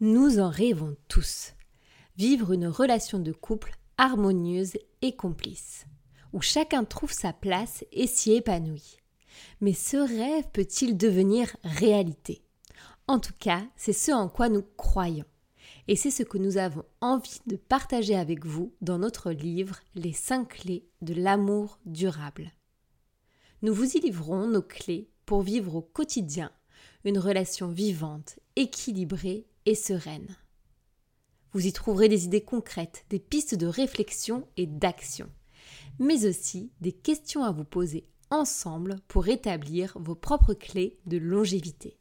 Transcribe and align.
Nous 0.00 0.40
en 0.40 0.50
rêvons 0.50 0.94
tous. 1.08 1.54
Vivre 2.18 2.52
une 2.52 2.66
relation 2.66 3.18
de 3.18 3.32
couple 3.32 3.72
harmonieuse 3.96 4.76
et 5.00 5.16
complice, 5.16 5.86
où 6.34 6.42
chacun 6.42 6.84
trouve 6.84 7.12
sa 7.12 7.32
place 7.32 7.82
et 7.92 8.06
s'y 8.06 8.32
épanouit. 8.32 8.98
Mais 9.62 9.72
ce 9.72 9.96
rêve 9.96 10.44
peut-il 10.52 10.98
devenir 10.98 11.56
réalité? 11.64 12.42
En 13.08 13.18
tout 13.18 13.32
cas, 13.38 13.64
c'est 13.74 13.94
ce 13.94 14.12
en 14.12 14.28
quoi 14.28 14.50
nous 14.50 14.64
croyons. 14.76 15.24
Et 15.88 15.96
c'est 15.96 16.10
ce 16.10 16.24
que 16.24 16.36
nous 16.36 16.58
avons 16.58 16.84
envie 17.00 17.40
de 17.46 17.56
partager 17.56 18.16
avec 18.16 18.44
vous 18.44 18.74
dans 18.82 18.98
notre 18.98 19.32
livre 19.32 19.80
Les 19.94 20.12
5 20.12 20.46
clés 20.46 20.86
de 21.00 21.14
l'amour 21.14 21.78
durable. 21.86 22.52
Nous 23.62 23.72
vous 23.72 23.96
y 23.96 24.00
livrons 24.00 24.46
nos 24.46 24.60
clés 24.60 25.08
pour 25.24 25.40
vivre 25.40 25.74
au 25.74 25.80
quotidien 25.80 26.52
une 27.04 27.18
relation 27.18 27.68
vivante, 27.68 28.38
équilibrée 28.56 29.46
et 29.66 29.74
sereine. 29.74 30.36
Vous 31.52 31.66
y 31.66 31.72
trouverez 31.72 32.08
des 32.08 32.24
idées 32.24 32.44
concrètes, 32.44 33.04
des 33.10 33.18
pistes 33.18 33.54
de 33.54 33.66
réflexion 33.66 34.46
et 34.56 34.66
d'action, 34.66 35.28
mais 35.98 36.26
aussi 36.26 36.70
des 36.80 36.92
questions 36.92 37.44
à 37.44 37.52
vous 37.52 37.64
poser 37.64 38.08
ensemble 38.30 38.96
pour 39.08 39.28
établir 39.28 39.96
vos 39.98 40.14
propres 40.14 40.54
clés 40.54 40.98
de 41.06 41.18
longévité. 41.18 41.98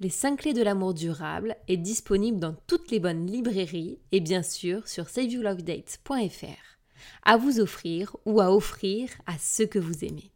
Les 0.00 0.10
5 0.10 0.40
clés 0.40 0.52
de 0.52 0.62
l'amour 0.62 0.92
durable 0.92 1.56
est 1.68 1.76
disponible 1.76 2.40
dans 2.40 2.56
toutes 2.66 2.90
les 2.90 3.00
bonnes 3.00 3.26
librairies 3.26 4.00
et 4.12 4.20
bien 4.20 4.42
sûr 4.42 4.88
sur 4.88 5.08
saveyourlovedates.fr 5.08 6.74
à 7.22 7.36
vous 7.36 7.60
offrir 7.60 8.16
ou 8.24 8.40
à 8.40 8.54
offrir 8.54 9.10
à 9.26 9.38
ceux 9.38 9.66
que 9.66 9.78
vous 9.78 10.04
aimez. 10.04 10.33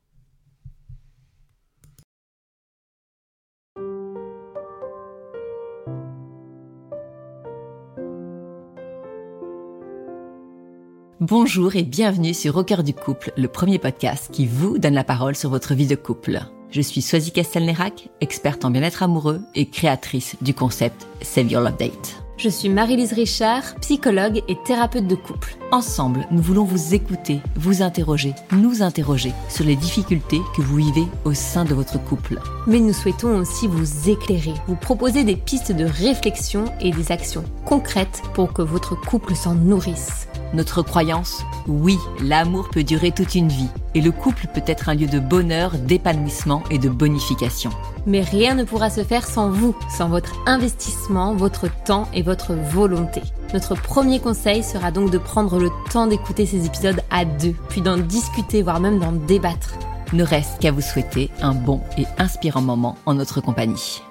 Bonjour 11.21 11.75
et 11.75 11.83
bienvenue 11.83 12.33
sur 12.33 12.57
Au 12.59 12.63
cœur 12.63 12.85
du 12.85 12.95
couple, 12.95 13.33
le 13.37 13.49
premier 13.49 13.81
podcast 13.81 14.29
qui 14.31 14.47
vous 14.47 14.79
donne 14.79 14.95
la 14.95 15.03
parole 15.03 15.35
sur 15.35 15.51
votre 15.51 15.75
vie 15.75 15.89
de 15.89 15.97
couple. 15.97 16.39
Je 16.71 16.81
suis 16.81 17.03
Soisy 17.03 17.33
Castelnerac, 17.33 18.09
experte 18.21 18.65
en 18.65 18.71
bien-être 18.71 19.03
amoureux 19.03 19.41
et 19.57 19.67
créatrice 19.67 20.37
du 20.43 20.55
concept 20.55 21.09
Save 21.21 21.51
Your 21.51 21.63
Love 21.63 21.77
Date. 21.77 22.23
Je 22.37 22.49
suis 22.49 22.69
Marie-Lise 22.69 23.15
Richard, 23.15 23.75
psychologue 23.81 24.45
et 24.47 24.57
thérapeute 24.65 25.09
de 25.09 25.17
couple. 25.17 25.57
Ensemble, 25.73 26.25
nous 26.31 26.41
voulons 26.41 26.63
vous 26.63 26.95
écouter, 26.95 27.41
vous 27.57 27.83
interroger, 27.83 28.33
nous 28.53 28.81
interroger 28.85 29.33
sur 29.49 29.65
les 29.65 29.75
difficultés 29.75 30.41
que 30.57 30.63
vous 30.63 30.77
vivez 30.77 31.09
au 31.25 31.35
sein 31.35 31.65
de 31.65 31.75
votre 31.75 32.01
couple. 32.01 32.39
Mais 32.69 32.79
nous 32.79 32.93
souhaitons 32.93 33.39
aussi 33.39 33.67
vous 33.67 34.09
éclairer, 34.09 34.55
vous 34.69 34.77
proposer 34.77 35.25
des 35.25 35.35
pistes 35.35 35.73
de 35.73 35.85
réflexion 35.85 36.67
et 36.81 36.93
des 36.93 37.11
actions 37.11 37.43
concrètes 37.65 38.23
pour 38.35 38.53
que 38.53 38.63
votre 38.63 38.95
couple 38.95 39.35
s'en 39.35 39.57
nourrisse. 39.57 40.28
Notre 40.55 40.83
croyance 40.83 41.43
Oui, 41.67 41.99
l'amour 42.23 42.71
peut 42.71 42.85
durer 42.85 43.13
toute 43.13 43.35
une 43.35 43.49
vie 43.49 43.69
et 43.95 44.01
le 44.01 44.11
couple 44.11 44.47
peut 44.53 44.63
être 44.67 44.89
un 44.89 44.95
lieu 44.95 45.07
de 45.07 45.19
bonheur, 45.19 45.73
d'épanouissement 45.73 46.63
et 46.71 46.79
de 46.79 46.89
bonification. 46.89 47.71
Mais 48.07 48.23
rien 48.23 48.55
ne 48.55 48.65
pourra 48.65 48.89
se 48.89 49.05
faire 49.05 49.27
sans 49.27 49.51
vous, 49.51 49.77
sans 49.91 50.09
votre 50.09 50.33
investissement, 50.47 51.35
votre 51.35 51.67
temps 51.85 52.09
et 52.15 52.23
votre 52.23 52.55
volonté. 52.55 53.23
Notre 53.53 53.75
premier 53.75 54.21
conseil 54.21 54.63
sera 54.63 54.91
donc 54.91 55.11
de 55.11 55.19
prendre 55.19 55.59
le 55.59 55.71
temps 55.91 56.07
d'écouter 56.07 56.47
ces 56.47 56.65
épisodes 56.67 57.03
à 57.11 57.25
deux, 57.25 57.55
puis 57.69 57.81
d'en 57.81 57.99
discuter, 57.99 58.63
voire 58.63 58.81
même 58.81 58.99
d'en 58.99 59.13
débattre. 59.13 59.75
Ne 60.15 60.23
reste 60.25 60.59
qu'à 60.61 60.73
vous 60.73 60.81
souhaiter 60.81 61.31
un 61.43 61.53
bon 61.53 61.83
et 61.99 62.07
inspirant 62.17 62.63
moment 62.63 62.97
en 63.05 63.15
notre 63.15 63.43
compagnie. 63.43 64.03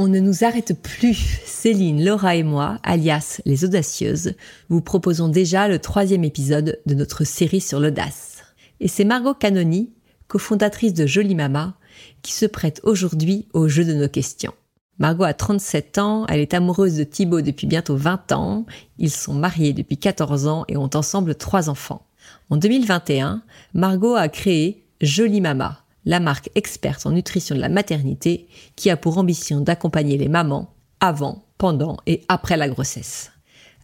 On 0.00 0.06
ne 0.06 0.20
nous 0.20 0.44
arrête 0.44 0.80
plus. 0.80 1.40
Céline, 1.44 2.04
Laura 2.04 2.36
et 2.36 2.44
moi, 2.44 2.78
alias 2.84 3.40
les 3.44 3.64
audacieuses, 3.64 4.34
vous 4.68 4.80
proposons 4.80 5.26
déjà 5.26 5.66
le 5.66 5.80
troisième 5.80 6.22
épisode 6.22 6.78
de 6.86 6.94
notre 6.94 7.24
série 7.24 7.60
sur 7.60 7.80
l'audace. 7.80 8.44
Et 8.78 8.86
c'est 8.86 9.04
Margot 9.04 9.34
Canoni, 9.34 9.90
cofondatrice 10.28 10.94
de 10.94 11.04
Jolie 11.04 11.34
Mama, 11.34 11.74
qui 12.22 12.32
se 12.32 12.46
prête 12.46 12.80
aujourd'hui 12.84 13.48
au 13.52 13.66
jeu 13.66 13.84
de 13.84 13.92
nos 13.92 14.08
questions. 14.08 14.54
Margot 15.00 15.24
a 15.24 15.34
37 15.34 15.98
ans, 15.98 16.26
elle 16.28 16.38
est 16.40 16.54
amoureuse 16.54 16.94
de 16.94 17.02
Thibaut 17.02 17.40
depuis 17.40 17.66
bientôt 17.66 17.96
20 17.96 18.30
ans, 18.30 18.66
ils 18.98 19.10
sont 19.10 19.34
mariés 19.34 19.72
depuis 19.72 19.98
14 19.98 20.46
ans 20.46 20.64
et 20.68 20.76
ont 20.76 20.90
ensemble 20.94 21.34
trois 21.34 21.68
enfants. 21.68 22.06
En 22.50 22.56
2021, 22.56 23.42
Margot 23.74 24.14
a 24.14 24.28
créé 24.28 24.84
Jolie 25.00 25.40
Mama, 25.40 25.82
la 26.08 26.20
marque 26.20 26.48
experte 26.54 27.04
en 27.04 27.10
nutrition 27.10 27.54
de 27.54 27.60
la 27.60 27.68
maternité 27.68 28.48
qui 28.76 28.88
a 28.88 28.96
pour 28.96 29.18
ambition 29.18 29.60
d'accompagner 29.60 30.16
les 30.16 30.28
mamans 30.28 30.74
avant, 31.00 31.44
pendant 31.58 31.98
et 32.06 32.22
après 32.28 32.56
la 32.56 32.68
grossesse. 32.68 33.30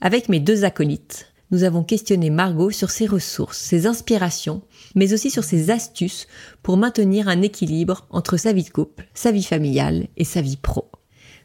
Avec 0.01 0.31
mes 0.31 0.41
deux 0.41 0.65
acolytes, 0.65 1.31
nous 1.51 1.65
avons 1.65 1.85
questionné 1.85 2.31
Margot 2.31 2.71
sur 2.71 2.91
ses 2.91 3.07
ressources, 3.07 3.59
ses 3.59 3.87
inspirations, 3.87 4.63
mais 4.95 5.13
aussi 5.13 5.31
sur 5.31 5.45
ses 5.45 5.71
astuces 5.71 6.27
pour 6.63 6.79
maintenir 6.79 7.29
un 7.29 7.43
équilibre 7.43 8.07
entre 8.09 8.39
sa 8.39 8.55
vie 8.55 8.65
de 8.65 8.71
couple, 8.71 9.07
sa 9.13 9.31
vie 9.31 9.43
familiale 9.43 10.07
et 10.17 10.25
sa 10.25 10.41
vie 10.41 10.57
pro. 10.57 10.91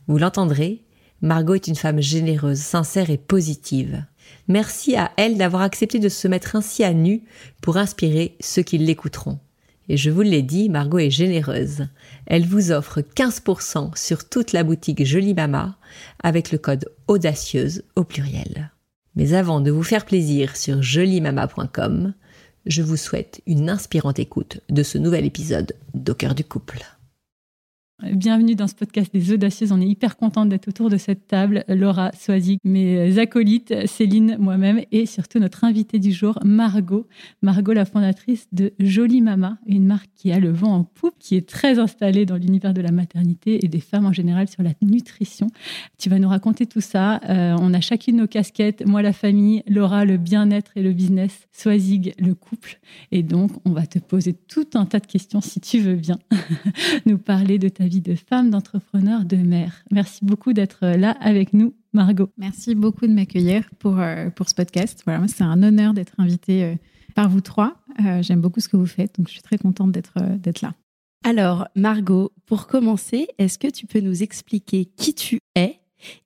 Vous 0.08 0.18
l'entendrez, 0.18 0.86
Margot 1.22 1.56
est 1.56 1.68
une 1.68 1.76
femme 1.76 2.00
généreuse, 2.00 2.60
sincère 2.60 3.10
et 3.10 3.18
positive. 3.18 4.06
Merci 4.48 4.96
à 4.96 5.12
elle 5.18 5.38
d'avoir 5.38 5.64
accepté 5.64 6.00
de 6.00 6.08
se 6.08 6.30
mettre 6.30 6.56
ainsi 6.56 6.86
à 6.86 6.94
nu 6.94 7.24
pour 7.62 7.76
inspirer 7.76 8.38
ceux 8.40 8.64
qui 8.64 8.78
l'écouteront. 8.78 9.40
Et 9.90 9.98
je 9.98 10.12
vous 10.12 10.22
l'ai 10.22 10.44
dit, 10.44 10.70
Margot 10.70 11.00
est 11.00 11.10
généreuse. 11.10 11.88
Elle 12.28 12.46
vous 12.46 12.72
offre 12.72 13.02
15% 13.02 13.98
sur 13.98 14.30
toute 14.30 14.54
la 14.54 14.64
boutique 14.64 15.04
Jolie 15.04 15.34
Mama 15.34 15.78
avec 16.22 16.52
le 16.52 16.60
code 16.60 16.86
audacieuse 17.08 17.84
au 17.96 18.04
pluriel. 18.04 18.72
Mais 19.16 19.34
avant 19.34 19.62
de 19.62 19.72
vous 19.72 19.84
faire 19.84 20.06
plaisir 20.06 20.56
sur 20.56 20.84
joliemama.com, 20.84 22.14
je 22.68 22.82
vous 22.84 22.98
souhaite 22.98 23.42
une 23.48 23.70
inspirante 23.70 24.20
écoute 24.20 24.62
de 24.70 24.84
ce 24.84 25.00
nouvel 25.00 25.26
épisode 25.26 25.74
d'Au 25.96 26.14
du 26.14 26.44
couple. 26.44 26.86
Bienvenue 28.02 28.56
dans 28.56 28.68
ce 28.68 28.76
podcast 28.76 29.12
des 29.12 29.34
Audacieuses. 29.34 29.74
On 29.74 29.82
est 29.82 29.86
hyper 29.86 30.16
contente 30.16 30.48
d'être 30.48 30.70
autour 30.70 30.90
de 30.90 30.96
cette 30.96 31.28
table. 31.28 31.66
Laura 31.68 32.12
Soisy, 32.18 32.58
mes 32.64 33.20
acolytes, 33.20 33.88
Céline, 33.88 34.38
moi-même 34.40 34.82
et 34.94 35.06
surtout 35.06 35.38
notre 35.38 35.66
invitée 35.66 36.00
du 36.00 36.14
jour, 36.14 36.40
Margot. 36.46 37.08
Margot, 37.42 37.74
la 37.74 37.84
fondatrice 37.84 38.48
de 38.54 38.72
Jolie 38.80 39.20
Mama, 39.20 39.58
une 39.66 39.86
marque 39.86 40.10
qui 40.16 40.32
a 40.32 40.40
le 40.40 40.50
vent 40.50 40.76
en 40.76 40.84
poupe, 40.86 41.16
qui 41.20 41.36
est 41.36 41.48
très 41.48 41.78
installée 41.78 42.26
dans 42.26 42.38
l'univers 42.38 42.74
de 42.74 42.80
la 42.80 42.92
maternité 42.92 43.66
et 43.66 43.68
des 43.68 43.82
femmes 43.82 44.06
en 44.06 44.14
général 44.14 44.48
sur 44.48 44.64
la 44.64 44.72
nutrition. 44.82 45.48
Tu 45.98 46.10
vas 46.10 46.20
nous 46.20 46.30
raconter 46.30 46.68
tout 46.68 46.82
ça. 46.82 47.20
Euh, 47.28 47.58
on 47.60 47.74
a 47.74 47.82
chacune 47.82 48.16
nos 48.16 48.28
casquettes. 48.28 48.88
Moi, 48.88 49.02
la 49.02 49.14
famille, 49.14 49.62
Laura, 49.68 50.06
le 50.06 50.16
bien-être 50.16 50.72
et 50.78 50.84
le 50.84 50.94
business, 50.94 51.50
Soisig, 51.52 52.14
le 52.18 52.34
couple. 52.34 52.80
Et 53.12 53.24
donc, 53.24 53.52
on 53.66 53.72
va 53.72 53.86
te 53.86 54.00
poser 54.00 54.32
tout 54.32 54.68
un 54.76 54.86
tas 54.86 55.02
de 55.02 55.08
questions 55.08 55.42
si 55.42 55.60
tu 55.60 55.80
veux 55.80 55.96
bien 55.96 56.18
nous 57.06 57.18
parler 57.18 57.60
de 57.60 57.68
ta 57.68 57.89
vie 57.90 58.02
de 58.02 58.16
femme, 58.16 58.50
d'entrepreneur, 58.50 59.26
de 59.26 59.36
mère. 59.36 59.84
Merci 59.92 60.24
beaucoup 60.24 60.54
d'être 60.54 60.86
là 60.86 61.18
avec 61.20 61.54
nous, 61.54 61.74
Margot. 61.92 62.30
Merci 62.38 62.76
beaucoup 62.76 63.08
de 63.08 63.12
m'accueillir 63.12 63.70
pour, 63.80 64.00
euh, 64.00 64.30
pour 64.30 64.48
ce 64.48 64.56
podcast. 64.56 65.02
Voilà, 65.06 65.28
c'est 65.28 65.44
un 65.44 65.62
honneur 65.64 65.94
d'être 65.94 66.14
invitée 66.20 66.64
euh, 66.64 66.76
par 67.16 67.30
vous 67.30 67.42
trois. 67.42 67.76
Euh, 68.06 68.22
j'aime 68.22 68.40
beaucoup 68.40 68.60
ce 68.62 68.70
que 68.70 68.78
vous 68.78 68.86
faites, 68.86 69.18
donc 69.18 69.28
je 69.28 69.34
suis 69.34 69.42
très 69.42 69.58
contente 69.58 69.92
d'être 69.92 70.14
d'être 70.38 70.62
là. 70.62 70.74
Alors, 71.26 71.68
Margot, 71.76 72.32
pour 72.46 72.68
commencer, 72.68 73.28
est-ce 73.40 73.60
que 73.60 73.68
tu 73.68 73.86
peux 73.88 74.00
nous 74.00 74.24
expliquer 74.24 74.86
qui 74.86 75.14
tu 75.14 75.40
es 75.56 75.80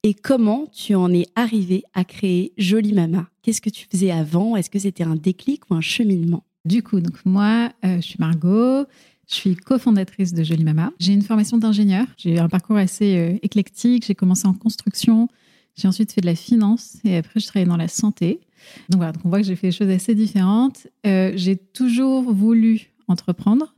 et 0.03 0.13
comment 0.13 0.67
tu 0.71 0.93
en 0.93 1.11
es 1.11 1.25
arrivée 1.35 1.83
à 1.95 2.03
créer 2.03 2.53
Jolie 2.57 2.93
Mama? 2.93 3.27
Qu'est-ce 3.41 3.61
que 3.61 3.71
tu 3.71 3.87
faisais 3.89 4.11
avant? 4.11 4.55
Est-ce 4.55 4.69
que 4.69 4.77
c'était 4.77 5.03
un 5.03 5.15
déclic 5.15 5.71
ou 5.71 5.73
un 5.73 5.81
cheminement? 5.81 6.43
Du 6.65 6.83
coup, 6.83 6.99
donc 6.99 7.25
moi, 7.25 7.71
je 7.83 8.01
suis 8.01 8.17
Margot. 8.19 8.85
Je 9.29 9.35
suis 9.35 9.55
cofondatrice 9.55 10.33
de 10.33 10.43
Jolie 10.43 10.63
Mama. 10.63 10.91
J'ai 10.99 11.13
une 11.13 11.21
formation 11.21 11.57
d'ingénieur. 11.57 12.05
J'ai 12.17 12.39
un 12.39 12.49
parcours 12.49 12.77
assez 12.77 13.17
euh, 13.17 13.37
éclectique. 13.41 14.05
J'ai 14.05 14.15
commencé 14.15 14.47
en 14.47 14.53
construction. 14.53 15.29
J'ai 15.75 15.87
ensuite 15.87 16.11
fait 16.11 16.21
de 16.21 16.25
la 16.25 16.35
finance 16.35 16.97
et 17.03 17.17
après, 17.17 17.39
je 17.39 17.47
travaillais 17.47 17.69
dans 17.69 17.77
la 17.77 17.87
santé. 17.87 18.41
Donc 18.89 18.97
voilà, 18.97 19.11
donc 19.11 19.25
on 19.25 19.29
voit 19.29 19.39
que 19.39 19.47
j'ai 19.47 19.55
fait 19.55 19.67
des 19.67 19.71
choses 19.71 19.89
assez 19.89 20.13
différentes. 20.13 20.87
Euh, 21.05 21.31
j'ai 21.35 21.55
toujours 21.55 22.31
voulu 22.33 22.91
entreprendre. 23.07 23.73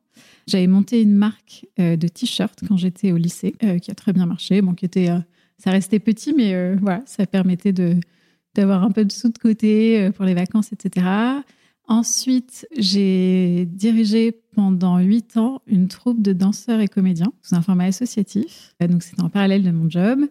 J'avais 0.48 0.68
monté 0.68 1.02
une 1.02 1.14
marque 1.14 1.66
euh, 1.80 1.96
de 1.96 2.08
t-shirts 2.08 2.60
quand 2.68 2.78
j'étais 2.78 3.12
au 3.12 3.18
lycée, 3.18 3.56
qui 3.82 3.92
a 3.92 3.96
très 3.96 4.14
bien 4.14 4.26
marché. 4.26 4.62
Bon, 4.62 4.74
qui 4.74 4.88
ça 5.58 5.72
restait 5.72 6.00
petit, 6.00 6.34
mais 6.34 6.76
voilà, 6.76 7.02
ça 7.06 7.26
permettait 7.26 7.74
d'avoir 8.54 8.84
un 8.84 8.92
peu 8.92 9.06
de 9.06 9.12
sous 9.12 9.30
de 9.30 9.38
côté 9.38 10.12
pour 10.12 10.26
les 10.26 10.34
vacances, 10.34 10.74
etc. 10.74 11.06
Ensuite, 11.88 12.68
j'ai 12.78 13.68
dirigé 13.72 14.32
pendant 14.56 14.98
huit 15.00 15.38
ans 15.38 15.62
une 15.68 15.88
troupe 15.88 16.22
de 16.22 16.34
danseurs 16.34 16.80
et 16.80 16.88
comédiens 16.88 17.32
sous 17.44 17.56
un 17.56 17.62
format 17.62 17.86
associatif. 17.86 18.74
Euh, 18.82 18.88
donc, 18.88 19.04
c'était 19.04 19.22
en 19.22 19.30
parallèle 19.30 19.64
de 19.64 19.72
mon 19.72 19.90
job. 19.90 20.22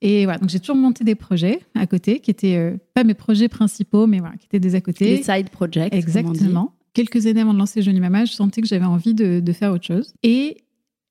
Et 0.00 0.24
voilà, 0.24 0.38
donc 0.38 0.50
j'ai 0.50 0.60
toujours 0.60 0.76
monté 0.76 1.02
des 1.02 1.14
projets 1.14 1.60
à 1.74 1.86
côté 1.86 2.20
qui 2.20 2.30
étaient 2.30 2.56
euh, 2.56 2.76
pas 2.92 3.04
mes 3.04 3.14
projets 3.14 3.48
principaux, 3.48 4.06
mais 4.06 4.18
voilà, 4.18 4.36
qui 4.36 4.46
étaient 4.46 4.60
des 4.60 4.74
à 4.74 4.80
côté. 4.80 5.16
Des 5.16 5.22
side 5.22 5.48
projects. 5.50 5.94
Exactement. 5.94 6.74
quelques 6.92 7.26
années 7.26 7.40
avant 7.40 7.54
de 7.54 7.58
lancer 7.58 7.80
Jolie 7.80 8.00
Mama, 8.00 8.24
je 8.24 8.32
sentais 8.32 8.60
que 8.60 8.68
j'avais 8.68 8.84
envie 8.84 9.14
de, 9.14 9.40
de, 9.40 9.52
faire 9.52 9.72
autre 9.72 9.86
chose. 9.86 10.12
Et 10.22 10.58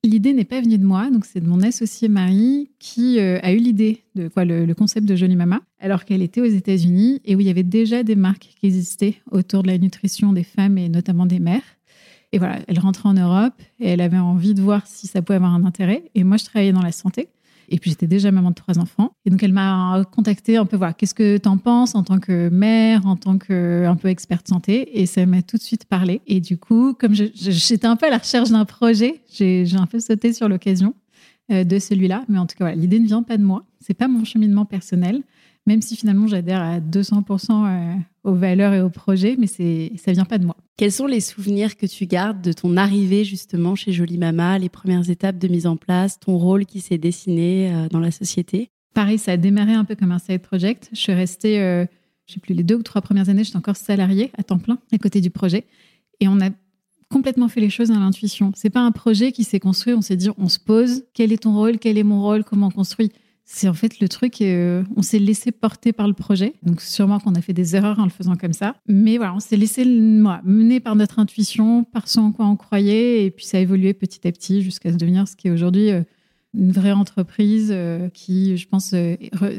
l'idée 0.03 0.33
n'est 0.33 0.45
pas 0.45 0.61
venue 0.61 0.77
de 0.77 0.85
moi, 0.85 1.09
donc 1.09 1.25
c'est 1.25 1.39
de 1.39 1.47
mon 1.47 1.61
associé 1.61 2.07
Marie 2.07 2.69
qui 2.79 3.19
euh, 3.19 3.39
a 3.41 3.53
eu 3.53 3.57
l'idée 3.57 4.03
de 4.15 4.27
quoi 4.27 4.45
le, 4.45 4.65
le, 4.65 4.75
concept 4.75 5.07
de 5.07 5.15
Jolie 5.15 5.35
Mama, 5.35 5.61
alors 5.79 6.05
qu'elle 6.05 6.21
était 6.21 6.41
aux 6.41 6.45
États-Unis 6.45 7.21
et 7.25 7.35
où 7.35 7.39
il 7.39 7.47
y 7.47 7.49
avait 7.49 7.63
déjà 7.63 8.03
des 8.03 8.15
marques 8.15 8.49
qui 8.59 8.67
existaient 8.67 9.15
autour 9.31 9.63
de 9.63 9.67
la 9.67 9.77
nutrition 9.77 10.33
des 10.33 10.43
femmes 10.43 10.77
et 10.77 10.89
notamment 10.89 11.25
des 11.25 11.39
mères. 11.39 11.61
Et 12.33 12.39
voilà, 12.39 12.59
elle 12.67 12.79
rentrait 12.79 13.07
en 13.09 13.13
Europe 13.13 13.53
et 13.79 13.89
elle 13.89 14.01
avait 14.01 14.17
envie 14.17 14.55
de 14.55 14.61
voir 14.61 14.87
si 14.87 15.05
ça 15.05 15.21
pouvait 15.21 15.35
avoir 15.35 15.53
un 15.53 15.65
intérêt. 15.65 16.03
Et 16.15 16.23
moi, 16.23 16.37
je 16.37 16.45
travaillais 16.45 16.73
dans 16.73 16.81
la 16.81 16.91
santé. 16.91 17.29
Et 17.73 17.79
puis 17.79 17.89
j'étais 17.89 18.05
déjà 18.05 18.31
maman 18.31 18.51
de 18.51 18.55
trois 18.55 18.77
enfants. 18.77 19.15
Et 19.25 19.31
donc 19.31 19.41
elle 19.41 19.51
m'a 19.51 20.05
contacté 20.11 20.57
un 20.57 20.65
peu, 20.65 20.77
voilà, 20.77 20.93
qu'est-ce 20.93 21.15
que 21.15 21.37
tu 21.37 21.49
en 21.49 21.57
penses 21.57 21.95
en 21.95 22.03
tant 22.03 22.19
que 22.19 22.49
mère, 22.49 23.07
en 23.07 23.15
tant 23.15 23.39
que 23.39 23.85
un 23.87 23.95
peu 23.95 24.09
experte 24.09 24.47
santé? 24.47 25.01
Et 25.01 25.07
ça 25.07 25.25
m'a 25.25 25.41
tout 25.41 25.57
de 25.57 25.63
suite 25.63 25.85
parlé. 25.85 26.21
Et 26.27 26.39
du 26.39 26.59
coup, 26.59 26.93
comme 26.93 27.15
j'étais 27.15 27.87
un 27.87 27.95
peu 27.95 28.05
à 28.05 28.11
la 28.11 28.19
recherche 28.19 28.51
d'un 28.51 28.65
projet, 28.65 29.21
j'ai 29.31 29.65
un 29.75 29.87
peu 29.87 29.99
sauté 29.99 30.33
sur 30.33 30.47
l'occasion 30.47 30.93
euh, 31.51 31.63
de 31.63 31.79
celui-là. 31.79 32.23
Mais 32.29 32.37
en 32.37 32.45
tout 32.45 32.55
cas, 32.55 32.75
l'idée 32.75 32.99
ne 32.99 33.07
vient 33.07 33.23
pas 33.23 33.37
de 33.37 33.43
moi. 33.43 33.65
C'est 33.79 33.95
pas 33.95 34.07
mon 34.07 34.23
cheminement 34.23 34.65
personnel 34.65 35.23
même 35.65 35.81
si 35.81 35.95
finalement 35.95 36.27
j'adhère 36.27 36.61
à 36.61 36.79
200% 36.79 37.51
euh, 37.51 37.95
aux 38.23 38.35
valeurs 38.35 38.73
et 38.73 38.81
aux 38.81 38.89
projets, 38.89 39.35
mais 39.37 39.47
c'est 39.47 39.91
ça 39.97 40.11
vient 40.11 40.25
pas 40.25 40.37
de 40.37 40.45
moi. 40.45 40.57
Quels 40.77 40.91
sont 40.91 41.07
les 41.07 41.19
souvenirs 41.19 41.77
que 41.77 41.85
tu 41.85 42.05
gardes 42.05 42.41
de 42.41 42.51
ton 42.51 42.77
arrivée 42.77 43.23
justement 43.23 43.75
chez 43.75 43.93
Jolie 43.93 44.17
Mama, 44.17 44.57
les 44.59 44.69
premières 44.69 45.09
étapes 45.09 45.37
de 45.37 45.47
mise 45.47 45.67
en 45.67 45.77
place, 45.77 46.19
ton 46.19 46.37
rôle 46.37 46.65
qui 46.65 46.81
s'est 46.81 46.97
dessiné 46.97 47.73
euh, 47.73 47.87
dans 47.89 47.99
la 47.99 48.11
société? 48.11 48.69
Pareil, 48.93 49.17
ça 49.17 49.33
a 49.33 49.37
démarré 49.37 49.73
un 49.73 49.85
peu 49.85 49.95
comme 49.95 50.11
un 50.11 50.19
side 50.19 50.41
project. 50.41 50.89
Je 50.91 50.99
suis 50.99 51.13
restée, 51.13 51.61
euh, 51.61 51.85
je 52.27 52.33
sais 52.33 52.39
plus, 52.39 52.53
les 52.53 52.63
deux 52.63 52.75
ou 52.75 52.83
trois 52.83 53.01
premières 53.01 53.29
années, 53.29 53.43
j'étais 53.43 53.57
encore 53.57 53.77
salariée 53.77 54.31
à 54.37 54.43
temps 54.43 54.59
plein 54.59 54.77
à 54.91 54.97
côté 54.97 55.21
du 55.21 55.29
projet, 55.29 55.65
et 56.19 56.27
on 56.27 56.39
a 56.41 56.49
complètement 57.09 57.47
fait 57.47 57.61
les 57.61 57.69
choses 57.69 57.91
à 57.91 57.95
l'intuition. 57.95 58.51
C'est 58.55 58.69
pas 58.69 58.81
un 58.81 58.91
projet 58.91 59.31
qui 59.31 59.43
s'est 59.43 59.59
construit, 59.59 59.93
on 59.93 60.01
s'est 60.01 60.15
dit, 60.15 60.29
on 60.37 60.49
se 60.49 60.59
pose, 60.59 61.03
quel 61.13 61.31
est 61.31 61.43
ton 61.43 61.53
rôle, 61.53 61.77
quel 61.77 61.97
est 61.97 62.03
mon 62.03 62.21
rôle, 62.21 62.43
comment 62.43 62.67
on 62.67 62.71
construit? 62.71 63.11
C'est 63.45 63.67
en 63.67 63.73
fait 63.73 63.99
le 63.99 64.07
truc, 64.07 64.41
euh, 64.41 64.83
on 64.95 65.01
s'est 65.01 65.19
laissé 65.19 65.51
porter 65.51 65.91
par 65.91 66.07
le 66.07 66.13
projet. 66.13 66.53
Donc 66.63 66.81
sûrement 66.81 67.19
qu'on 67.19 67.35
a 67.35 67.41
fait 67.41 67.53
des 67.53 67.75
erreurs 67.75 67.99
en 67.99 68.05
le 68.05 68.09
faisant 68.09 68.35
comme 68.35 68.53
ça. 68.53 68.75
Mais 68.87 69.17
voilà, 69.17 69.35
on 69.35 69.39
s'est 69.39 69.57
laissé 69.57 69.83
mener 69.85 70.79
par 70.79 70.95
notre 70.95 71.19
intuition, 71.19 71.83
par 71.83 72.07
ce 72.07 72.19
en 72.19 72.31
quoi 72.31 72.45
on 72.45 72.55
croyait. 72.55 73.25
Et 73.25 73.31
puis 73.31 73.45
ça 73.45 73.57
a 73.57 73.59
évolué 73.59 73.93
petit 73.93 74.25
à 74.27 74.31
petit 74.31 74.61
jusqu'à 74.61 74.91
se 74.91 74.97
devenir 74.97 75.27
ce 75.27 75.35
qui 75.35 75.49
est 75.49 75.51
aujourd'hui 75.51 75.91
euh, 75.91 76.03
une 76.53 76.71
vraie 76.71 76.93
entreprise 76.93 77.69
euh, 77.71 78.09
qui, 78.09 78.55
je 78.57 78.67
pense, 78.67 78.95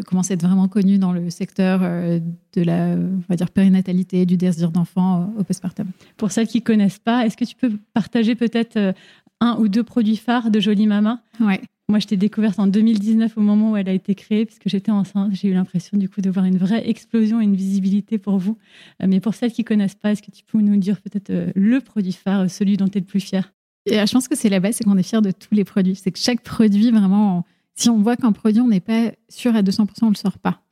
commence 0.06 0.30
à 0.30 0.34
être 0.34 0.46
vraiment 0.46 0.68
connue 0.68 0.96
dans 0.96 1.12
le 1.12 1.28
secteur 1.28 1.80
de 1.80 2.62
la 2.62 2.94
on 2.94 3.22
va 3.28 3.36
dire, 3.36 3.50
périnatalité, 3.50 4.24
du 4.26 4.36
désir 4.36 4.70
d'enfant 4.70 5.34
au 5.36 5.42
postpartum. 5.42 5.88
Pour 6.16 6.30
celles 6.30 6.46
qui 6.46 6.58
ne 6.58 6.64
connaissent 6.64 7.00
pas, 7.00 7.26
est-ce 7.26 7.36
que 7.36 7.44
tu 7.44 7.56
peux 7.56 7.72
partager 7.92 8.36
peut-être 8.36 8.94
un 9.40 9.56
ou 9.58 9.66
deux 9.66 9.82
produits 9.82 10.16
phares 10.16 10.52
de 10.52 10.60
Jolie 10.60 10.86
Mama? 10.86 11.20
Ouais. 11.40 11.60
Moi, 11.90 11.98
je 11.98 12.06
t'ai 12.06 12.16
découverte 12.16 12.58
en 12.58 12.66
2019 12.66 13.36
au 13.36 13.42
moment 13.42 13.72
où 13.72 13.76
elle 13.76 13.88
a 13.90 13.92
été 13.92 14.14
créée, 14.14 14.46
puisque 14.46 14.70
j'étais 14.70 14.90
enceinte. 14.90 15.34
J'ai 15.34 15.48
eu 15.48 15.52
l'impression 15.52 15.98
du 15.98 16.08
coup 16.08 16.22
de 16.22 16.30
voir 16.30 16.46
une 16.46 16.56
vraie 16.56 16.88
explosion 16.88 17.42
et 17.42 17.44
une 17.44 17.56
visibilité 17.56 18.16
pour 18.16 18.38
vous. 18.38 18.56
Euh, 19.02 19.06
mais 19.06 19.20
pour 19.20 19.34
celles 19.34 19.52
qui 19.52 19.64
connaissent 19.64 19.94
pas, 19.94 20.12
est-ce 20.12 20.22
que 20.22 20.30
tu 20.30 20.44
peux 20.44 20.60
nous 20.60 20.76
dire 20.76 21.02
peut-être 21.02 21.28
euh, 21.28 21.52
le 21.54 21.80
produit 21.80 22.12
phare, 22.12 22.42
euh, 22.42 22.48
celui 22.48 22.78
dont 22.78 22.88
tu 22.88 22.96
es 22.96 23.00
le 23.00 23.06
plus 23.06 23.20
fier 23.20 23.52
Je 23.86 24.10
pense 24.10 24.28
que 24.28 24.34
c'est 24.34 24.48
la 24.48 24.60
base, 24.60 24.76
c'est 24.76 24.84
qu'on 24.84 24.96
est 24.96 25.02
fier 25.02 25.20
de 25.20 25.30
tous 25.30 25.54
les 25.54 25.64
produits. 25.64 25.94
C'est 25.94 26.10
que 26.10 26.18
chaque 26.18 26.40
produit, 26.40 26.90
vraiment, 26.90 27.44
si 27.74 27.90
on 27.90 28.00
voit 28.00 28.16
qu'un 28.16 28.32
produit, 28.32 28.62
on 28.62 28.68
n'est 28.68 28.80
pas 28.80 29.12
sûr 29.28 29.54
à 29.54 29.62
200%, 29.62 29.86
on 30.02 30.08
le 30.08 30.14
sort 30.14 30.38
pas. 30.38 30.62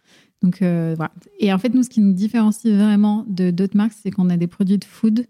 Donc 0.42 0.58
voilà. 0.60 1.12
Et 1.38 1.52
en 1.52 1.58
fait, 1.58 1.72
nous, 1.72 1.84
ce 1.84 1.90
qui 1.90 2.00
nous 2.00 2.14
différencie 2.14 2.74
vraiment 2.74 3.24
de 3.28 3.52
d'autres 3.52 3.76
marques, 3.76 3.92
c'est 4.02 4.10
qu'on 4.10 4.28
a 4.28 4.36
des 4.36 4.48
produits 4.48 4.78
de 4.78 4.84
food. 4.84 5.26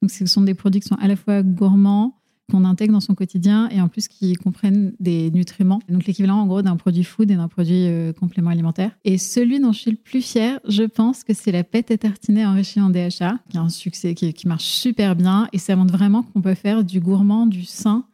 Donc 0.00 0.10
ce 0.10 0.24
sont 0.24 0.40
des 0.40 0.54
produits 0.54 0.80
qui 0.80 0.88
sont 0.88 0.94
à 0.94 1.08
la 1.08 1.16
fois 1.16 1.42
gourmands, 1.42 2.14
qu'on 2.50 2.64
intègre 2.64 2.92
dans 2.92 3.00
son 3.00 3.14
quotidien 3.14 3.68
et 3.70 3.80
en 3.80 3.88
plus 3.88 4.08
qui 4.08 4.34
comprennent 4.34 4.92
des 5.00 5.30
nutriments. 5.30 5.80
Donc 5.88 6.06
l'équivalent 6.06 6.38
en 6.38 6.46
gros 6.46 6.62
d'un 6.62 6.76
produit 6.76 7.04
food 7.04 7.30
et 7.30 7.36
d'un 7.36 7.48
produit 7.48 7.86
euh, 7.86 8.12
complément 8.12 8.50
alimentaire. 8.50 8.90
Et 9.04 9.18
celui 9.18 9.60
dont 9.60 9.72
je 9.72 9.80
suis 9.80 9.90
le 9.90 9.96
plus 9.96 10.22
fière, 10.22 10.60
je 10.68 10.82
pense 10.82 11.24
que 11.24 11.32
c'est 11.32 11.52
la 11.52 11.64
pâte 11.64 11.90
à 11.90 11.98
tartiner 11.98 12.44
enrichie 12.46 12.80
en 12.80 12.90
DHA, 12.90 13.38
qui 13.48 13.56
a 13.56 13.60
un 13.60 13.68
succès, 13.68 14.14
qui, 14.14 14.34
marche 14.46 14.64
super 14.64 15.16
bien 15.16 15.48
et 15.52 15.58
ça 15.58 15.74
montre 15.74 15.94
vraiment 15.94 16.22
qu'on 16.22 16.42
peut 16.42 16.54
faire 16.54 16.84
du 16.84 17.00
gourmand, 17.00 17.46
du 17.46 17.64
sain 17.64 18.04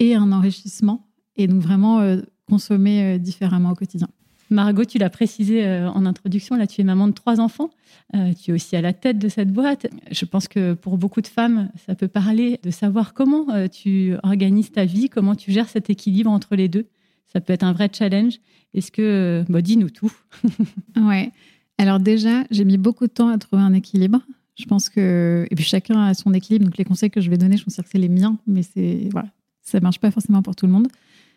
et 0.00 0.14
un 0.14 0.32
enrichissement 0.32 1.08
et 1.36 1.46
donc 1.46 1.62
vraiment 1.62 2.00
euh, 2.00 2.20
consommer 2.46 3.14
euh, 3.14 3.18
différemment 3.18 3.70
au 3.70 3.74
quotidien. 3.74 4.08
Margot, 4.50 4.84
tu 4.84 4.98
l'as 4.98 5.10
précisé 5.10 5.64
euh, 5.64 5.90
en 5.90 6.06
introduction, 6.06 6.56
là 6.56 6.66
tu 6.66 6.80
es 6.80 6.84
maman 6.84 7.08
de 7.08 7.12
trois 7.12 7.40
enfants, 7.40 7.70
euh, 8.14 8.32
tu 8.32 8.50
es 8.50 8.54
aussi 8.54 8.76
à 8.76 8.80
la 8.80 8.92
tête 8.92 9.18
de 9.18 9.28
cette 9.28 9.52
boîte. 9.52 9.86
Je 10.10 10.24
pense 10.24 10.48
que 10.48 10.74
pour 10.74 10.98
beaucoup 10.98 11.20
de 11.20 11.26
femmes, 11.26 11.70
ça 11.86 11.94
peut 11.94 12.08
parler 12.08 12.58
de 12.62 12.70
savoir 12.70 13.14
comment 13.14 13.50
euh, 13.50 13.68
tu 13.68 14.14
organises 14.22 14.72
ta 14.72 14.84
vie, 14.84 15.08
comment 15.08 15.34
tu 15.34 15.52
gères 15.52 15.68
cet 15.68 15.90
équilibre 15.90 16.30
entre 16.30 16.56
les 16.56 16.68
deux. 16.68 16.86
Ça 17.26 17.40
peut 17.40 17.52
être 17.52 17.62
un 17.62 17.72
vrai 17.72 17.90
challenge. 17.92 18.38
Est-ce 18.72 18.90
que, 18.90 19.44
bah, 19.48 19.60
dis-nous 19.60 19.90
tout. 19.90 20.12
ouais. 20.96 21.30
Alors 21.76 22.00
déjà, 22.00 22.44
j'ai 22.50 22.64
mis 22.64 22.78
beaucoup 22.78 23.06
de 23.06 23.12
temps 23.12 23.28
à 23.28 23.38
trouver 23.38 23.62
un 23.62 23.74
équilibre. 23.74 24.20
Je 24.56 24.64
pense 24.64 24.88
que, 24.88 25.46
et 25.50 25.54
puis 25.54 25.64
chacun 25.64 26.02
a 26.02 26.14
son 26.14 26.32
équilibre. 26.32 26.64
Donc 26.64 26.78
les 26.78 26.84
conseils 26.84 27.10
que 27.10 27.20
je 27.20 27.30
vais 27.30 27.36
donner, 27.36 27.56
je 27.56 27.64
pense 27.64 27.76
que 27.76 27.82
c'est 27.86 27.98
les 27.98 28.08
miens, 28.08 28.38
mais 28.46 28.62
c'est 28.62 29.08
voilà, 29.12 29.28
ça 29.60 29.78
marche 29.80 30.00
pas 30.00 30.10
forcément 30.10 30.42
pour 30.42 30.56
tout 30.56 30.66
le 30.66 30.72
monde. 30.72 30.88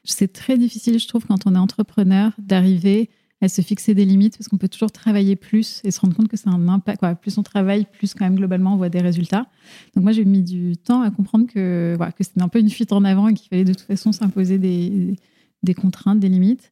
C'est 0.03 0.33
très 0.33 0.57
difficile, 0.57 1.00
je 1.00 1.07
trouve, 1.07 1.25
quand 1.25 1.45
on 1.45 1.56
est 1.56 1.59
entrepreneur, 1.59 2.31
d'arriver 2.38 3.09
à 3.42 3.50
se 3.50 3.62
fixer 3.62 3.95
des 3.95 4.06
limites 4.06 4.38
parce 4.38 4.48
qu'on 4.48 4.57
peut 4.57 4.68
toujours 4.68 4.92
travailler 4.92 5.36
plus 5.36 5.81
et 5.83 5.92
se 5.92 6.00
rendre 6.00 6.15
compte 6.15 6.27
que 6.27 6.38
c'est 6.38 6.48
un 6.50 6.68
impact. 6.68 7.03
Plus 7.21 7.38
on 7.38 7.44
travaille, 7.44 7.86
plus 7.92 8.13
quand 8.13 8.24
même 8.24 8.36
globalement 8.36 8.74
on 8.74 8.77
voit 8.77 8.89
des 8.89 9.01
résultats. 9.01 9.48
Donc 9.95 10.03
moi 10.03 10.12
j'ai 10.12 10.25
mis 10.25 10.44
du 10.44 10.77
temps 10.77 11.01
à 11.01 11.09
comprendre 11.09 11.48
que, 11.48 11.95
voilà, 11.98 12.12
que 12.12 12.24
c'était 12.24 12.42
un 12.42 12.48
peu 12.50 12.59
une 12.59 12.69
fuite 12.69 12.94
en 12.94 13.03
avant 13.03 13.27
et 13.27 13.33
qu'il 13.33 13.50
fallait 13.50 13.63
de 13.63 13.74
toute 13.74 13.88
façon 13.88 14.12
s'imposer 14.12 14.59
des, 14.59 15.15
des 15.63 15.74
contraintes, 15.74 16.19
des 16.19 16.30
limites. 16.30 16.71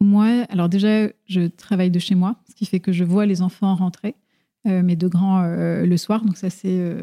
Moi, 0.00 0.44
alors 0.48 0.68
déjà, 0.68 1.08
je 1.26 1.46
travaille 1.46 1.90
de 1.90 1.98
chez 1.98 2.14
moi, 2.14 2.36
ce 2.48 2.54
qui 2.54 2.66
fait 2.66 2.80
que 2.80 2.92
je 2.92 3.04
vois 3.04 3.26
les 3.26 3.42
enfants 3.42 3.74
rentrer, 3.74 4.14
euh, 4.66 4.82
mes 4.82 4.96
deux 4.96 5.08
grands 5.08 5.42
euh, 5.42 5.86
le 5.86 5.96
soir. 5.96 6.24
Donc 6.24 6.36
ça 6.36 6.50
c'est 6.50 6.78
euh, 6.78 7.02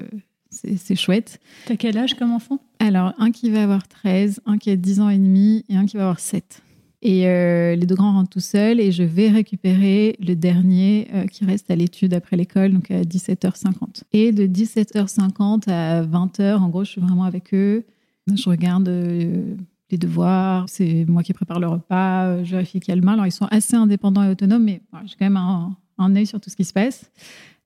c'est 0.77 0.95
chouette. 0.95 1.39
T'as 1.65 1.75
quel 1.75 1.97
âge 1.97 2.15
comme 2.15 2.31
enfant? 2.31 2.59
Alors, 2.79 3.13
un 3.17 3.31
qui 3.31 3.49
va 3.49 3.63
avoir 3.63 3.87
13, 3.87 4.41
un 4.45 4.57
qui 4.57 4.69
a 4.69 4.75
10 4.75 4.99
ans 4.99 5.09
et 5.09 5.17
demi 5.17 5.65
et 5.69 5.75
un 5.75 5.85
qui 5.85 5.97
va 5.97 6.03
avoir 6.03 6.19
7. 6.19 6.61
Et 7.01 7.27
euh, 7.27 7.75
les 7.75 7.85
deux 7.85 7.93
grands 7.93 8.13
rentrent 8.13 8.31
tout 8.31 8.39
seuls 8.39 8.79
et 8.79 8.91
je 8.91 9.03
vais 9.03 9.29
récupérer 9.29 10.15
le 10.19 10.33
dernier 10.35 11.07
euh, 11.13 11.27
qui 11.27 11.45
reste 11.45 11.69
à 11.69 11.75
l'étude 11.75 12.15
après 12.15 12.35
l'école, 12.35 12.73
donc 12.73 12.89
à 12.89 13.01
17h50. 13.01 14.03
Et 14.11 14.31
de 14.31 14.47
17h50 14.47 15.69
à 15.69 16.01
20h, 16.03 16.55
en 16.55 16.69
gros, 16.69 16.83
je 16.83 16.89
suis 16.89 17.01
vraiment 17.01 17.25
avec 17.25 17.53
eux. 17.53 17.85
Je 18.33 18.49
regarde 18.49 18.87
euh, 18.89 19.55
les 19.91 19.99
devoirs, 19.99 20.67
c'est 20.67 21.05
moi 21.07 21.21
qui 21.21 21.33
prépare 21.33 21.59
le 21.59 21.67
repas, 21.67 22.43
je 22.43 22.51
vérifie 22.51 22.79
qu'il 22.79 22.89
y 22.89 22.93
a 22.93 22.95
le 22.95 23.03
mal. 23.03 23.15
Alors, 23.15 23.27
ils 23.27 23.31
sont 23.31 23.47
assez 23.51 23.75
indépendants 23.75 24.23
et 24.23 24.29
autonomes, 24.29 24.63
mais 24.63 24.81
j'ai 25.05 25.15
quand 25.19 25.25
même 25.25 25.37
un, 25.37 25.77
un 25.99 26.15
œil 26.15 26.25
sur 26.25 26.39
tout 26.39 26.49
ce 26.49 26.55
qui 26.55 26.65
se 26.65 26.73
passe. 26.73 27.11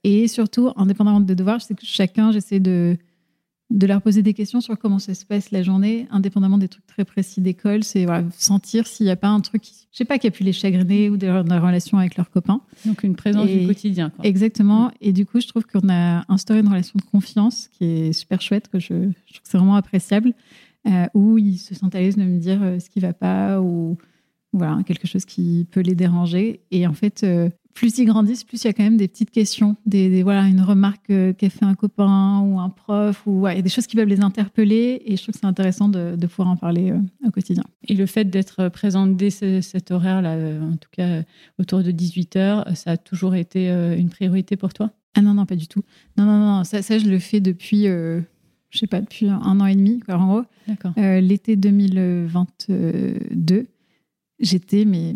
Et 0.03 0.27
surtout, 0.27 0.72
indépendamment 0.75 1.20
de 1.20 1.34
devoirs, 1.34 1.60
je 1.60 1.65
sais 1.65 1.75
que 1.75 1.86
chacun, 1.86 2.32
j'essaie 2.32 2.60
de, 2.60 2.98
de 3.70 3.86
leur 3.86 4.01
poser 4.01 4.24
des 4.24 4.34
questions 4.34 4.62
sur 4.62 4.77
comment 4.79 4.98
ça 4.98 5.13
se 5.13 5.25
passe 5.25 5.51
la 5.51 5.62
journée, 5.62 6.08
indépendamment 6.10 6.58
des 6.58 6.68
trucs 6.68 6.88
très 6.88 7.06
précis 7.06 7.39
d'école. 7.39 7.84
C'est 7.84 8.08
sentir 8.32 8.88
s'il 8.88 9.06
n'y 9.06 9.12
a 9.12 9.15
pas 9.15 9.27
un 9.27 9.41
truc, 9.41 9.62
qui, 9.62 9.74
je 9.91 9.98
sais 9.98 10.06
pas, 10.06 10.18
qui 10.18 10.27
a 10.27 10.32
pu 10.32 10.44
les 10.44 10.53
chagriner 10.53 11.10
ou 11.10 11.18
des, 11.18 11.29
relations 11.29 11.98
avec 11.98 12.18
leurs 12.18 12.32
copains. 12.32 12.62
Donc 12.86 13.03
une 13.03 13.15
présence 13.15 13.48
du 13.48 13.68
quotidien. 13.68 14.12
Exactement. 14.24 14.88
Mm. 14.88 14.91
Et 15.01 15.13
du 15.13 15.25
coup, 15.25 15.39
je 15.39 15.48
trouve 15.48 15.65
qu'on 15.65 15.88
a 15.89 16.24
instauré 16.32 16.60
une 16.60 16.68
relation 16.68 16.98
de 16.98 17.03
confiance 17.03 17.68
qui 17.68 17.86
est 17.86 18.13
super 18.13 18.41
chouette, 18.41 18.70
que 18.70 18.79
je, 18.79 18.88
trouve 18.88 19.13
que 19.13 19.39
c'est 19.44 19.58
vraiment 19.58 19.75
appréciable, 19.75 20.34
euh, 20.88 21.06
où 21.13 21.38
ils 21.38 21.58
se 21.58 21.75
sentent 21.75 21.94
à 21.94 22.00
l'aise 22.00 22.15
de 22.15 22.24
me 22.24 22.39
dire 22.39 22.63
euh, 22.63 22.79
ce 22.79 22.89
qui 22.89 23.00
va 23.00 23.13
pas 23.13 23.62
ou 23.62 23.98
voilà 24.51 24.79
quelque 24.84 25.08
chose 25.08 25.25
qui 25.25 25.68
peut 25.70 25.82
les 25.82 25.94
déranger. 25.94 26.62
Et 26.72 26.88
en 26.88 26.94
fait, 26.94 27.24
euh, 27.24 27.50
plus 27.73 27.97
ils 27.97 28.05
grandissent, 28.05 28.43
plus 28.43 28.63
il 28.63 28.67
y 28.67 28.69
a 28.69 28.73
quand 28.73 28.83
même 28.83 28.97
des 28.97 29.07
petites 29.07 29.31
questions, 29.31 29.75
des, 29.85 30.23
voilà, 30.23 30.47
une 30.47 30.61
remarque 30.61 31.09
euh, 31.09 31.33
qu'a 31.33 31.49
fait 31.49 31.65
un 31.65 31.75
copain 31.75 32.41
ou 32.41 32.59
un 32.59 32.69
prof, 32.69 33.23
ou 33.25 33.41
ouais, 33.41 33.61
des 33.61 33.69
choses 33.69 33.88
qui 33.88 33.95
peuvent 33.95 34.07
les 34.07 34.21
interpeller. 34.21 35.01
Et 35.05 35.15
je 35.15 35.23
trouve 35.23 35.33
que 35.33 35.39
c'est 35.39 35.47
intéressant 35.47 35.88
de, 35.88 36.17
pouvoir 36.27 36.49
en 36.49 36.57
parler 36.57 36.91
euh, 36.91 36.99
au 37.25 37.31
quotidien. 37.31 37.63
Et 37.88 37.95
le 37.95 38.05
fait 38.05 38.25
d'être 38.25 38.69
présente 38.69 39.15
dès 39.15 39.29
cet 39.29 39.91
horaire-là, 39.91 40.33
euh, 40.33 40.61
en 40.61 40.77
tout 40.77 40.89
cas 40.91 41.23
autour 41.57 41.83
de 41.83 41.91
18 41.91 42.35
heures, 42.35 42.67
ça 42.75 42.91
a 42.91 42.97
toujours 42.97 43.35
été 43.35 43.69
une 43.69 44.09
priorité 44.09 44.57
pour 44.57 44.73
toi? 44.73 44.91
Ah 45.15 45.21
non, 45.21 45.33
non, 45.33 45.45
pas 45.45 45.55
du 45.55 45.67
tout. 45.67 45.83
Non, 46.17 46.25
non, 46.25 46.39
non, 46.39 46.63
ça, 46.63 46.81
ça 46.81 46.99
je 46.99 47.07
le 47.07 47.19
fais 47.19 47.39
depuis, 47.39 47.85
je 47.85 48.23
sais 48.73 48.88
pas, 48.88 49.01
depuis 49.01 49.29
un 49.29 49.59
an 49.59 49.65
et 49.65 49.75
demi, 49.75 50.01
en 50.07 50.27
gros. 50.27 50.43
D'accord. 50.67 50.93
L'été 50.97 51.55
2022, 51.55 53.67
j'étais 54.39 54.85
mais 54.85 55.15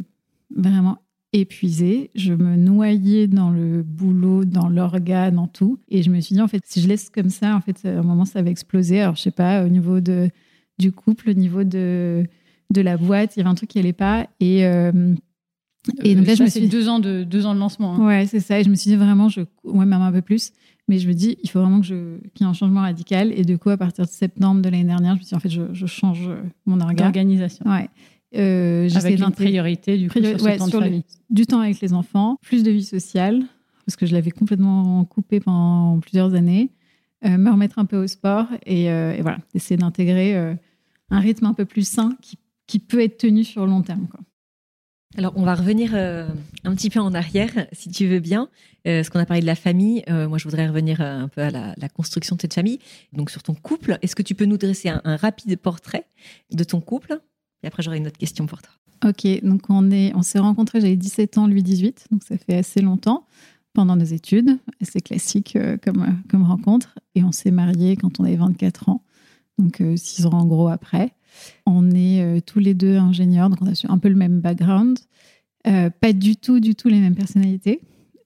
vraiment 0.56 0.98
épuisée, 1.34 2.12
je 2.16 2.34
me 2.34 2.56
noyais 2.56 3.28
dans 3.28 3.50
le 3.50 3.82
boulot, 3.84 4.46
dans 4.46 4.70
l'organe, 4.70 5.36
dans 5.36 5.48
tout. 5.48 5.80
Et 5.90 6.04
je 6.04 6.10
me 6.12 6.20
suis 6.22 6.36
dit, 6.36 6.42
en 6.42 6.48
fait, 6.48 6.62
si 6.66 6.80
je 6.80 6.88
laisse 6.88 7.10
comme 7.10 7.30
ça, 7.30 7.56
en 7.56 7.62
fait, 7.62 7.86
à 7.86 8.00
un 8.00 8.04
moment, 8.04 8.26
ça 8.26 8.42
va 8.42 8.50
exploser. 8.52 9.02
Alors, 9.02 9.16
je 9.16 9.22
sais 9.22 9.32
pas, 9.32 9.66
au 9.66 9.68
niveau 9.68 10.00
de, 10.00 10.30
du 10.78 10.92
couple, 10.92 11.32
au 11.32 11.34
niveau 11.34 11.64
de, 11.64 12.24
de 12.70 12.82
la 12.82 12.98
boîte, 12.98 13.36
il 13.36 13.40
y 13.40 13.42
avait 13.42 13.50
un 13.50 13.56
truc 13.56 13.70
qui 13.70 13.80
allait 13.80 13.94
pas. 13.94 14.28
Et, 14.40 14.66
euh, 14.66 15.16
et 16.04 16.16
donc 16.16 16.28
là, 16.28 16.36
je 16.36 16.44
me 16.44 16.50
suis 16.50 16.68
deux 16.68 16.88
ans 16.88 17.00
de 17.00 17.24
deux 17.24 17.46
ans 17.46 17.56
de 17.56 17.60
lancement. 17.60 17.96
Hein. 17.96 18.06
Ouais, 18.06 18.26
c'est 18.26 18.40
ça. 18.40 18.60
Et 18.60 18.64
je 18.64 18.70
me 18.70 18.76
suis 18.76 18.92
dit 18.92 18.96
vraiment, 18.96 19.28
je, 19.28 19.42
ouais, 19.64 19.86
même 19.86 20.02
un 20.02 20.12
peu 20.12 20.22
plus. 20.22 20.52
Mais 20.88 21.00
je 21.00 21.08
me 21.08 21.14
dis, 21.14 21.38
il 21.42 21.50
faut 21.50 21.62
vraiment 21.62 21.80
que 21.80 21.88
je, 21.88 22.18
qu'il 22.34 22.42
y 22.42 22.44
ait 22.44 22.50
un 22.50 22.54
changement 22.54 22.82
radical. 22.82 23.32
Et 23.36 23.44
du 23.44 23.58
coup, 23.58 23.70
à 23.70 23.78
partir 23.78 24.06
de 24.06 24.10
septembre 24.10 24.62
de 24.62 24.70
l'année 24.70 24.84
dernière, 24.84 25.16
je 25.16 25.20
me 25.20 25.24
suis 25.24 25.30
dit, 25.30 25.36
en 25.36 25.40
fait, 25.40 25.50
je, 25.50 25.74
je 25.74 25.86
change 25.86 26.30
mon 26.66 26.80
orga. 26.80 27.06
Organisation. 27.06 27.66
Ouais. 27.70 27.90
Euh, 28.36 28.90
Avec 28.96 29.20
une 29.20 29.32
priorité 29.32 29.98
du 29.98 30.08
coup 30.10 30.20
Priori- 30.20 30.38
sur 30.40 30.46
ouais, 30.46 30.58
temps 30.58 30.68
sur 30.68 30.82
le- 30.82 31.02
du 31.30 31.46
temps 31.46 31.60
avec 31.60 31.80
les 31.82 31.94
enfants, 31.94 32.38
plus 32.42 32.64
de 32.64 32.72
vie 32.72 32.84
sociale, 32.84 33.44
parce 33.86 33.96
que 33.96 34.06
je 34.06 34.14
l'avais 34.14 34.32
complètement 34.32 35.06
coupé 35.06 35.40
pendant 35.40 36.00
plusieurs 36.00 36.34
années, 36.34 36.72
euh, 37.26 37.38
me 37.38 37.52
remettre 37.52 37.78
un 37.80 37.86
peu 37.86 37.98
au 37.98 38.08
sport 38.08 38.48
et, 38.66 38.90
euh, 38.90 39.14
et 39.14 39.22
voilà, 39.22 39.38
essayer 39.54 39.78
d'intégrer 39.78 40.36
euh, 40.36 40.56
un 41.10 41.20
rythme 41.20 41.46
un 41.46 41.54
peu 41.54 41.66
plus 41.66 41.88
sain 41.88 42.18
qui, 42.22 42.38
qui 42.66 42.80
peut 42.80 43.02
être 43.02 43.18
tenu 43.18 43.44
sur 43.44 43.66
le 43.66 43.72
long 43.72 43.82
terme. 43.84 44.08
Quoi. 44.08 44.20
Alors, 45.16 45.34
on 45.36 45.44
va 45.44 45.54
revenir 45.54 45.92
euh, 45.94 46.28
un 46.64 46.74
petit 46.74 46.90
peu 46.90 47.00
en 47.00 47.14
arrière, 47.14 47.68
si 47.72 47.92
tu 47.92 48.08
veux 48.08 48.20
bien. 48.20 48.50
Euh, 48.88 48.98
parce 49.00 49.12
qu'on 49.12 49.20
a 49.20 49.28
parlé 49.28 49.42
de 49.42 49.46
la 49.46 49.54
famille. 49.54 50.02
Euh, 50.10 50.28
moi, 50.28 50.40
je 50.40 50.46
voudrais 50.46 50.68
revenir 50.68 51.02
un 51.02 51.28
peu 51.28 51.42
à 51.42 51.52
la, 51.52 51.76
la 51.78 51.88
construction 51.88 52.36
de 52.36 52.42
cette 52.42 52.56
famille. 52.56 52.80
Donc, 53.12 53.30
sur 53.30 53.44
ton 53.44 53.54
couple, 53.54 54.00
est-ce 54.02 54.16
que 54.16 54.24
tu 54.24 54.34
peux 54.34 54.46
nous 54.46 54.58
dresser 54.58 54.90
un, 54.90 55.02
un 55.04 55.16
rapide 55.16 55.56
portrait 55.58 56.06
de 56.52 56.64
ton 56.64 56.82
couple? 56.82 57.20
Et 57.64 57.68
après, 57.68 57.84
j'aurai 57.84 57.98
une 57.98 58.08
autre 58.08 58.18
question 58.18 58.46
pour 58.46 58.62
toi. 58.62 58.74
Ok, 59.06 59.28
donc 59.44 59.70
on 59.70 59.90
on 59.92 60.22
s'est 60.22 60.40
rencontrés, 60.40 60.80
j'avais 60.80 60.96
17 60.96 61.38
ans, 61.38 61.48
lui 61.48 61.62
18, 61.64 62.08
donc 62.12 62.24
ça 62.24 62.38
fait 62.38 62.56
assez 62.56 62.82
longtemps, 62.82 63.26
pendant 63.74 63.96
nos 63.96 64.06
études, 64.06 64.60
assez 64.82 65.02
classique 65.02 65.56
euh, 65.56 65.78
comme, 65.78 66.02
euh, 66.04 66.12
comme 66.30 66.44
rencontre. 66.44 66.98
Et 67.16 67.24
on 67.24 67.32
s'est 67.32 67.52
mariés 67.52 67.98
quand 67.98 68.20
on 68.20 68.24
avait 68.24 68.38
24 68.38 68.90
ans, 68.90 69.04
donc 69.58 69.82
6 69.96 70.26
ans 70.26 70.34
en 70.34 70.46
gros 70.46 70.70
après. 70.70 71.14
On 71.66 71.92
est 71.92 72.22
euh, 72.22 72.40
tous 72.40 72.60
les 72.60 72.74
deux 72.74 72.98
ingénieurs, 72.98 73.50
donc 73.50 73.62
on 73.62 73.68
a 73.68 73.74
un 73.90 73.98
peu 73.98 74.10
le 74.10 74.16
même 74.16 74.40
background, 74.40 75.00
Euh, 75.66 75.90
pas 75.90 76.12
du 76.12 76.36
tout, 76.36 76.60
du 76.60 76.76
tout 76.76 76.90
les 76.90 77.00
mêmes 77.00 77.16
personnalités. 77.16 77.80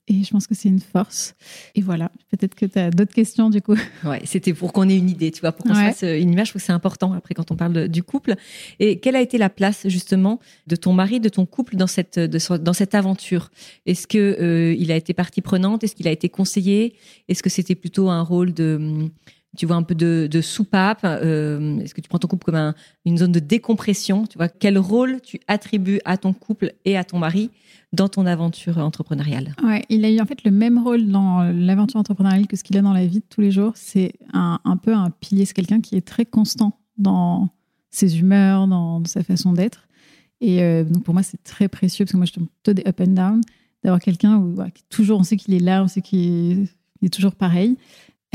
Et 0.09 0.23
je 0.23 0.29
pense 0.31 0.47
que 0.47 0.55
c'est 0.55 0.69
une 0.69 0.79
force. 0.79 1.35
Et 1.75 1.81
voilà, 1.81 2.09
peut-être 2.31 2.55
que 2.55 2.65
tu 2.65 2.79
as 2.79 2.91
d'autres 2.91 3.13
questions 3.13 3.49
du 3.49 3.61
coup. 3.61 3.75
Ouais, 4.05 4.21
c'était 4.23 4.53
pour 4.53 4.71
qu'on 4.71 4.87
ait 4.87 4.95
une 4.97 5.09
idée, 5.09 5.31
tu 5.31 5.41
vois, 5.41 5.51
pour 5.51 5.65
qu'on 5.65 5.73
se 5.75 5.79
fasse 5.81 6.03
euh, 6.03 6.17
une 6.17 6.31
image. 6.31 6.47
Je 6.47 6.51
trouve 6.53 6.61
que 6.61 6.65
c'est 6.65 6.71
important 6.71 7.11
après 7.11 7.33
quand 7.33 7.51
on 7.51 7.55
parle 7.57 7.73
de- 7.73 7.87
du 7.87 8.03
couple. 8.03 8.35
Et 8.79 8.99
quelle 8.99 9.17
a 9.17 9.21
été 9.21 9.37
la 9.37 9.49
place 9.49 9.85
justement 9.89 10.39
de 10.67 10.77
ton 10.77 10.93
mari, 10.93 11.19
de 11.19 11.27
ton 11.27 11.45
couple 11.45 11.75
dans 11.75 11.87
cette 11.87 12.19
de 12.19 12.57
dans 12.57 12.73
cette 12.73 12.95
aventure? 12.95 13.51
Est-ce 13.85 14.07
que 14.07 14.17
euh, 14.39 14.73
il 14.79 14.93
a 14.93 14.95
été 14.95 15.13
partie 15.13 15.41
prenante? 15.41 15.83
Est-ce 15.83 15.93
qu'il 15.95 16.07
a 16.07 16.11
été 16.11 16.29
conseillé? 16.29 16.93
Est-ce 17.27 17.43
que 17.43 17.49
c'était 17.49 17.75
plutôt 17.75 18.09
un 18.09 18.21
rôle 18.21 18.53
de 18.53 18.77
hum, 18.79 19.09
tu 19.55 19.65
vois 19.65 19.75
un 19.75 19.83
peu 19.83 19.95
de, 19.95 20.41
soupape 20.41 21.01
Euh, 21.03 21.79
Est-ce 21.79 21.93
que 21.93 22.01
tu 22.01 22.09
prends 22.09 22.19
ton 22.19 22.27
couple 22.27 22.45
comme 22.45 22.55
un- 22.55 22.75
une 23.05 23.17
zone 23.17 23.31
de 23.31 23.39
décompression 23.39 24.25
Tu 24.25 24.37
vois 24.37 24.49
quel 24.49 24.77
rôle 24.77 25.21
tu 25.21 25.39
attribues 25.47 25.99
à 26.05 26.17
ton 26.17 26.33
couple 26.33 26.73
et 26.85 26.97
à 26.97 27.03
ton 27.03 27.19
mari 27.19 27.49
dans 27.93 28.09
ton 28.09 28.25
aventure 28.25 28.77
entrepreneuriale? 28.79 29.55
Il 29.89 30.03
a 30.05 30.11
eu 30.11 30.19
en 30.19 30.25
fait 30.25 30.43
le 30.43 30.51
même 30.51 30.77
rôle 30.77 31.07
dans 31.07 31.43
l'aventure 31.43 31.99
entrepreneuriale 31.99 32.47
que 32.47 32.55
ce 32.57 32.63
qu'il 32.63 32.77
a 32.77 32.81
dans 32.81 32.93
la 32.93 33.05
vie 33.05 33.19
de 33.19 33.25
tous 33.29 33.41
les 33.41 33.51
jours. 33.51 33.71
C'est 33.75 34.13
un, 34.33 34.59
peu 34.81 34.93
un 34.93 35.09
pilier, 35.09 35.45
c'est 35.45 35.53
quelqu'un 35.53 35.81
qui 35.81 35.95
est 35.95 36.05
très 36.05 36.25
constant 36.25 36.77
dans 36.97 37.49
ses 37.89 38.19
humeurs, 38.19 38.67
dans, 38.67 39.03
sa 39.05 39.23
façon 39.23 39.53
d'être. 39.53 39.87
Et 40.41 40.61
euh, 40.61 40.83
donc 40.83 41.03
pour 41.03 41.13
moi, 41.13 41.23
c'est 41.23 41.41
très 41.43 41.67
précieux 41.67 42.05
parce 42.05 42.11
que 42.11 42.17
moi, 42.17 42.25
je 42.25 42.33
tombe 42.33 42.47
plutôt 42.47 42.73
des 42.73 42.87
up 42.87 42.99
and 42.99 43.13
down, 43.13 43.41
d'avoir 43.83 43.99
quelqu'un 44.01 44.35
où 44.37 44.55
ouais, 44.55 44.71
toujours, 44.89 45.19
on 45.19 45.23
sait 45.23 45.37
qu'il 45.37 45.53
est 45.53 45.59
là, 45.59 45.83
on 45.83 45.87
sait 45.87 46.01
qu'il 46.01 46.19
est, 46.19 46.67
il 47.01 47.05
est 47.05 47.13
toujours 47.13 47.33
pareil. 47.33 47.77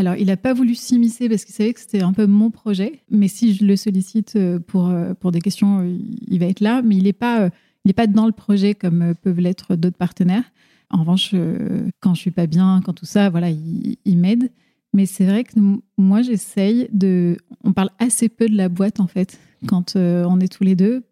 Alors, 0.02 0.16
il 0.16 0.26
n'a 0.26 0.36
pas 0.36 0.52
voulu 0.52 0.74
s'immiscer 0.74 1.28
parce 1.28 1.44
qu'il 1.44 1.54
savait 1.54 1.72
que 1.72 1.78
c'était 1.78 2.02
un 2.02 2.12
peu 2.12 2.26
mon 2.26 2.50
projet. 2.50 3.02
Mais 3.08 3.28
si 3.28 3.54
je 3.54 3.64
le 3.64 3.76
sollicite 3.76 4.34
euh, 4.34 4.58
pour, 4.58 4.88
euh, 4.88 5.14
pour 5.14 5.30
des 5.30 5.40
questions, 5.40 5.78
euh, 5.78 5.96
il 6.26 6.40
va 6.40 6.46
être 6.46 6.58
là. 6.58 6.82
Mais 6.82 6.96
il 6.96 7.04
n'est 7.04 7.12
pas, 7.12 7.50
pas 7.94 8.08
dans 8.08 8.26
le 8.26 8.32
projet 8.32 8.74
comme 8.74 9.14
peuvent 9.14 9.38
l'être 9.38 9.76
d'autres 9.76 9.96
partenaires. 9.96 10.42
En 10.90 11.02
revanche, 11.02 11.36
quand 12.00 12.14
je 12.14 12.20
suis 12.20 12.32
pas 12.32 12.48
bien, 12.48 12.82
quand 12.84 12.94
tout 12.94 13.06
ça, 13.06 13.30
voilà, 13.30 13.48
il, 13.50 13.96
il 14.04 14.18
m'aide. 14.18 14.50
Mais 14.92 15.06
c'est 15.06 15.24
vrai 15.24 15.44
que 15.44 15.52
moi, 15.96 16.20
j'essaye 16.20 16.88
de. 16.92 17.36
On 17.62 17.72
parle 17.72 17.90
assez 18.00 18.28
peu 18.28 18.48
de 18.48 18.56
la 18.56 18.68
boîte 18.68 18.98
en 18.98 19.06
fait 19.06 19.38
quand 19.68 19.94
on 19.96 20.40
est 20.40 20.52
tous 20.52 20.64
les 20.64 20.74
deux, 20.74 21.04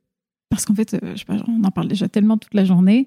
parce 0.51 0.65
qu'en 0.67 0.75
fait, 0.75 0.99
je 1.01 1.17
sais 1.17 1.25
pas, 1.25 1.37
on 1.47 1.63
en 1.63 1.71
parle 1.71 1.87
déjà 1.87 2.09
tellement 2.09 2.37
toute 2.37 2.55
la 2.55 2.65
journée. 2.65 3.07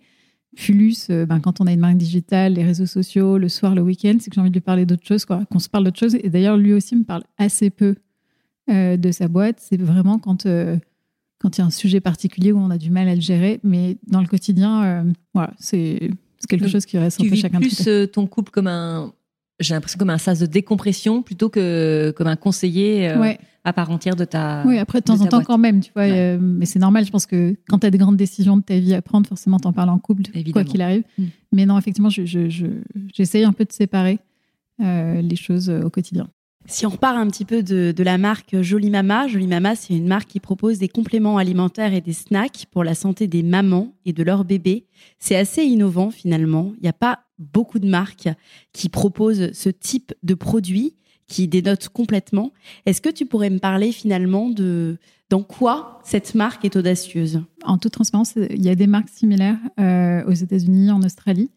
Fulus, 0.55 1.07
euh, 1.09 1.25
ben, 1.25 1.39
quand 1.39 1.61
on 1.61 1.67
a 1.67 1.71
une 1.71 1.79
marque 1.79 1.97
digitale, 1.97 2.53
les 2.53 2.63
réseaux 2.63 2.85
sociaux, 2.85 3.37
le 3.37 3.49
soir, 3.49 3.73
le 3.75 3.81
week-end, 3.81 4.17
c'est 4.19 4.29
que 4.29 4.35
j'ai 4.35 4.41
envie 4.41 4.49
de 4.49 4.55
lui 4.55 4.61
parler 4.61 4.85
d'autre 4.85 5.05
chose, 5.05 5.25
quoi. 5.25 5.43
Qu'on 5.51 5.59
se 5.59 5.69
parle 5.69 5.83
d'autre 5.85 5.99
chose. 5.99 6.15
Et 6.15 6.29
d'ailleurs, 6.29 6.57
lui 6.57 6.73
aussi 6.73 6.95
me 6.95 7.03
parle 7.03 7.23
assez 7.37 7.69
peu 7.69 7.95
euh, 8.69 8.95
de 8.97 9.11
sa 9.11 9.27
boîte. 9.27 9.57
C'est 9.59 9.81
vraiment 9.81 10.19
quand 10.19 10.45
euh, 10.45 10.77
quand 11.39 11.57
il 11.57 11.61
y 11.61 11.63
a 11.63 11.65
un 11.65 11.71
sujet 11.71 11.99
particulier 11.99 12.51
où 12.53 12.57
on 12.57 12.69
a 12.69 12.77
du 12.77 12.89
mal 12.89 13.07
à 13.09 13.15
le 13.15 13.21
gérer. 13.21 13.59
Mais 13.63 13.97
dans 14.07 14.21
le 14.21 14.27
quotidien, 14.27 14.83
euh, 14.83 15.03
voilà, 15.33 15.53
c'est 15.59 16.09
quelque 16.47 16.61
Donc, 16.63 16.69
chose 16.71 16.85
qui 16.85 16.97
reste 16.97 17.19
un 17.19 17.23
Tu 17.23 17.29
peu 17.29 17.35
vis 17.35 17.41
chacun 17.41 17.59
de 17.59 17.65
plus 17.65 17.77
côté. 17.77 17.89
euh, 17.89 18.07
ton 18.07 18.27
couple 18.27 18.51
comme 18.51 18.67
un, 18.67 19.11
j'ai 19.63 19.73
l'impression 19.73 19.97
comme 19.97 20.09
un 20.09 20.17
sas 20.17 20.39
de 20.39 20.45
décompression 20.45 21.21
plutôt 21.23 21.49
que 21.49 22.13
comme 22.15 22.27
un 22.27 22.35
conseiller 22.35 23.09
euh, 23.09 23.19
Ouais. 23.19 23.39
à 23.63 23.73
part 23.73 23.89
entière 23.91 24.15
de 24.15 24.25
ta. 24.25 24.63
Oui, 24.65 24.77
après, 24.77 24.99
de 24.99 25.05
temps 25.05 25.15
de 25.15 25.21
en 25.21 25.25
temps, 25.25 25.37
boîte. 25.37 25.47
quand 25.47 25.57
même, 25.57 25.79
tu 25.79 25.91
vois. 25.95 26.03
Ouais. 26.03 26.11
euh, 26.11 26.37
mais 26.41 26.65
c'est 26.65 26.79
normal, 26.79 27.05
je 27.05 27.11
pense 27.11 27.25
que 27.25 27.55
quand 27.69 27.79
tu 27.79 27.87
as 27.87 27.89
des 27.91 27.97
grandes 27.97 28.17
décisions 28.17 28.57
de 28.57 28.61
ta 28.63 28.77
vie 28.77 28.93
à 28.93 29.01
prendre, 29.01 29.27
forcément, 29.27 29.57
t'en 29.59 29.73
parles 29.73 29.89
en 29.89 29.99
couple, 29.99 30.23
quoi 30.51 30.63
qu'il 30.63 30.81
arrive. 30.81 31.03
Mm. 31.17 31.23
Mais 31.53 31.65
non, 31.65 31.77
effectivement, 31.77 32.09
je- 32.09 32.25
je- 32.25 32.49
je- 32.49 32.67
j'essaye 33.13 33.43
un 33.45 33.53
peu 33.53 33.63
de 33.65 33.71
séparer 33.71 34.19
euh, 34.81 35.21
les 35.21 35.35
choses 35.35 35.69
au 35.69 35.89
quotidien. 35.89 36.27
Si 36.65 36.85
on 36.85 36.89
repart 36.89 37.17
un 37.17 37.27
petit 37.27 37.43
peu 37.43 37.61
de, 37.61 38.03
la 38.03 38.17
marque 38.17 38.61
Jolie 38.61 38.89
Mama, 38.89 39.27
Jolie 39.27 39.47
Mama, 39.47 39.75
c'est 39.75 39.93
une 39.93 40.07
marque 40.07 40.29
qui 40.29 40.39
propose 40.39 40.79
des 40.79 40.87
compléments 40.87 41.37
alimentaires 41.37 41.93
et 41.93 42.01
des 42.01 42.13
snacks 42.13 42.65
pour 42.71 42.83
la 42.83 42.95
santé 42.95 43.27
des 43.27 43.43
mamans 43.43 43.93
et 44.05 44.13
de 44.13 44.23
leurs 44.23 44.45
bébés. 44.45 44.85
C'est 45.19 45.35
assez 45.35 45.63
innovant 45.63 46.09
finalement. 46.09 46.71
Il 46.77 46.83
n'y 46.83 46.89
a 46.89 46.93
pas 46.93 47.25
beaucoup 47.37 47.79
de 47.79 47.87
marques 47.87 48.29
qui 48.71 48.87
proposent 48.87 49.51
ce 49.51 49.69
type 49.69 50.13
de 50.23 50.33
produit 50.35 50.95
qui 51.27 51.47
dénote 51.47 51.89
complètement. 51.89 52.53
Est-ce 52.85 53.01
que 53.01 53.09
tu 53.09 53.25
pourrais 53.25 53.49
me 53.49 53.59
parler 53.59 53.91
finalement 53.91 54.49
de 54.49 54.97
dans 55.29 55.43
quoi 55.43 55.99
cette 56.03 56.35
marque 56.35 56.63
est 56.63 56.75
audacieuse? 56.75 57.41
En 57.63 57.77
toute 57.77 57.93
transparence, 57.93 58.35
il 58.35 58.63
y 58.63 58.69
a 58.69 58.75
des 58.75 58.87
marques 58.87 59.09
similaires 59.09 59.57
euh, 59.79 60.23
aux 60.25 60.33
États-Unis, 60.33 60.91
en 60.91 61.01
Australie. 61.01 61.49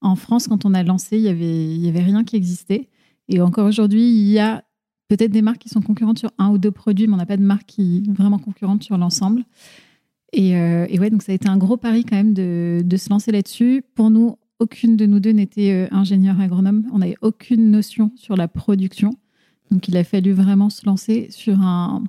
En 0.00 0.16
France, 0.16 0.48
quand 0.48 0.64
on 0.64 0.74
a 0.74 0.82
lancé, 0.82 1.16
il 1.16 1.22
y 1.22 1.28
avait, 1.28 1.64
il 1.64 1.84
y 1.84 1.88
avait 1.88 2.02
rien 2.02 2.24
qui 2.24 2.36
existait. 2.36 2.88
Et 3.28 3.40
encore 3.40 3.66
aujourd'hui, 3.66 4.02
il 4.02 4.28
y 4.28 4.38
a 4.38 4.64
peut-être 5.08 5.32
des 5.32 5.42
marques 5.42 5.58
qui 5.58 5.68
sont 5.68 5.82
concurrentes 5.82 6.18
sur 6.18 6.30
un 6.38 6.50
ou 6.50 6.58
deux 6.58 6.70
produits, 6.70 7.06
mais 7.06 7.14
on 7.14 7.18
n'a 7.18 7.26
pas 7.26 7.36
de 7.36 7.42
marque 7.42 7.66
qui 7.66 8.04
est 8.06 8.10
vraiment 8.10 8.38
concurrente 8.38 8.82
sur 8.82 8.96
l'ensemble. 8.98 9.44
Et, 10.32 10.56
euh, 10.56 10.86
ouais, 10.86 11.10
donc 11.10 11.22
ça 11.22 11.32
a 11.32 11.34
été 11.34 11.48
un 11.48 11.56
gros 11.56 11.76
pari 11.76 12.04
quand 12.04 12.16
même 12.16 12.34
de, 12.34 12.82
de 12.84 12.96
se 12.96 13.08
lancer 13.08 13.32
là-dessus. 13.32 13.82
Pour 13.94 14.10
nous, 14.10 14.36
aucune 14.58 14.96
de 14.96 15.06
nous 15.06 15.20
deux 15.20 15.30
n'était 15.30 15.72
euh, 15.72 15.88
ingénieur 15.90 16.40
agronome. 16.40 16.84
On 16.92 16.98
n'avait 16.98 17.16
aucune 17.22 17.70
notion 17.70 18.12
sur 18.16 18.36
la 18.36 18.48
production. 18.48 19.10
Donc 19.70 19.88
il 19.88 19.96
a 19.96 20.04
fallu 20.04 20.32
vraiment 20.32 20.70
se 20.70 20.84
lancer 20.86 21.28
sur 21.30 21.60
un, 21.60 22.04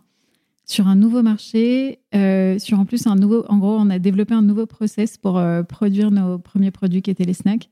sur 0.66 0.88
un 0.88 0.96
nouveau 0.96 1.24
marché, 1.24 2.00
euh, 2.16 2.60
sur 2.60 2.80
en 2.80 2.86
plus 2.86 3.08
un 3.08 3.16
nouveau. 3.16 3.46
En 3.50 3.58
gros, 3.58 3.76
on 3.78 3.90
a 3.90 4.00
développé 4.00 4.34
un 4.34 4.42
nouveau 4.42 4.66
process 4.66 5.18
pour 5.18 5.38
euh, 5.38 5.64
produire 5.64 6.12
nos 6.12 6.40
premiers 6.40 6.72
produits 6.72 7.02
qui 7.02 7.12
étaient 7.12 7.26
les 7.26 7.34
snacks. 7.34 7.70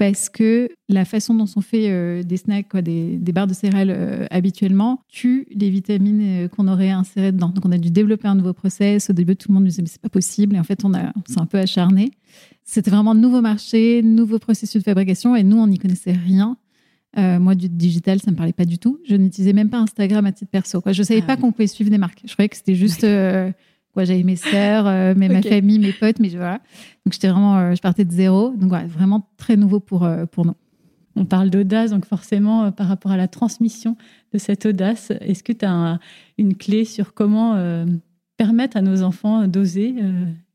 Parce 0.00 0.30
que 0.30 0.70
la 0.88 1.04
façon 1.04 1.34
dont 1.34 1.44
sont 1.44 1.60
faits 1.60 1.90
euh, 1.90 2.22
des 2.22 2.38
snacks, 2.38 2.70
quoi, 2.70 2.80
des, 2.80 3.18
des 3.18 3.32
barres 3.32 3.46
de 3.46 3.52
céréales 3.52 3.92
euh, 3.94 4.24
habituellement, 4.30 5.02
tue 5.10 5.46
les 5.54 5.68
vitamines 5.68 6.22
euh, 6.22 6.48
qu'on 6.48 6.68
aurait 6.68 6.88
insérées 6.88 7.32
dedans. 7.32 7.50
Donc 7.50 7.66
on 7.66 7.70
a 7.70 7.76
dû 7.76 7.90
développer 7.90 8.26
un 8.26 8.34
nouveau 8.34 8.54
process. 8.54 9.10
Au 9.10 9.12
début, 9.12 9.36
tout 9.36 9.48
le 9.48 9.54
monde 9.56 9.64
nous 9.64 9.68
disait 9.68 9.82
mais 9.82 9.88
c'est 9.88 10.00
pas 10.00 10.08
possible. 10.08 10.56
Et 10.56 10.58
en 10.58 10.64
fait, 10.64 10.86
on, 10.86 10.94
a, 10.94 11.08
on 11.14 11.22
s'est 11.30 11.38
un 11.38 11.44
peu 11.44 11.58
acharné. 11.58 12.12
C'était 12.64 12.90
vraiment 12.90 13.14
nouveau 13.14 13.42
marché, 13.42 14.00
nouveau 14.02 14.38
processus 14.38 14.80
de 14.82 14.84
fabrication. 14.86 15.36
Et 15.36 15.42
nous, 15.42 15.58
on 15.58 15.66
n'y 15.66 15.76
connaissait 15.76 16.12
rien. 16.12 16.56
Euh, 17.18 17.38
moi, 17.38 17.54
du 17.54 17.68
digital, 17.68 18.20
ça 18.20 18.30
me 18.30 18.36
parlait 18.36 18.54
pas 18.54 18.64
du 18.64 18.78
tout. 18.78 19.00
Je 19.06 19.16
n'utilisais 19.16 19.52
même 19.52 19.68
pas 19.68 19.80
Instagram 19.80 20.24
à 20.24 20.32
titre 20.32 20.50
perso. 20.50 20.80
Quoi. 20.80 20.92
Je 20.92 21.02
savais 21.02 21.20
Ah 21.24 21.26
pas 21.26 21.34
oui. 21.34 21.40
qu'on 21.42 21.52
pouvait 21.52 21.66
suivre 21.66 21.90
des 21.90 21.98
marques. 21.98 22.22
Je 22.24 22.32
croyais 22.32 22.48
que 22.48 22.56
c'était 22.56 22.74
juste. 22.74 23.04
Quoi, 23.92 24.04
j'avais 24.04 24.22
mes 24.22 24.36
sœurs, 24.36 24.86
euh, 24.86 25.14
mais 25.16 25.28
ma 25.28 25.40
famille, 25.48 25.78
mes 25.78 25.92
potes, 25.92 26.18
mais 26.20 26.28
je- 26.30 26.36
voilà. 26.36 26.58
Donc 27.04 27.12
j'étais 27.12 27.28
vraiment, 27.28 27.58
euh, 27.58 27.74
je 27.74 27.80
partais 27.80 28.04
de 28.04 28.12
zéro. 28.12 28.50
Donc 28.56 28.68
voilà, 28.68 28.86
vraiment 28.86 29.28
très 29.36 29.56
nouveau 29.56 29.80
pour 29.80 30.04
euh, 30.04 30.26
pour 30.26 30.46
nous. 30.46 30.54
On 31.16 31.24
parle 31.24 31.50
d'audace, 31.50 31.90
donc 31.90 32.06
forcément, 32.06 32.70
par 32.72 32.86
rapport 32.86 33.10
à 33.12 33.16
la 33.16 33.26
transmission 33.28 33.96
de 34.32 34.38
cette 34.38 34.64
audace, 34.64 35.10
est-ce 35.20 35.42
que 35.42 35.52
tu 35.52 35.64
as 35.66 35.98
une 36.38 36.54
clé 36.54 36.84
sur 36.84 37.14
comment 37.14 37.56
permettre 38.36 38.76
à 38.76 38.80
nos 38.80 39.02
enfants 39.02 39.46
d'oser, 39.48 39.92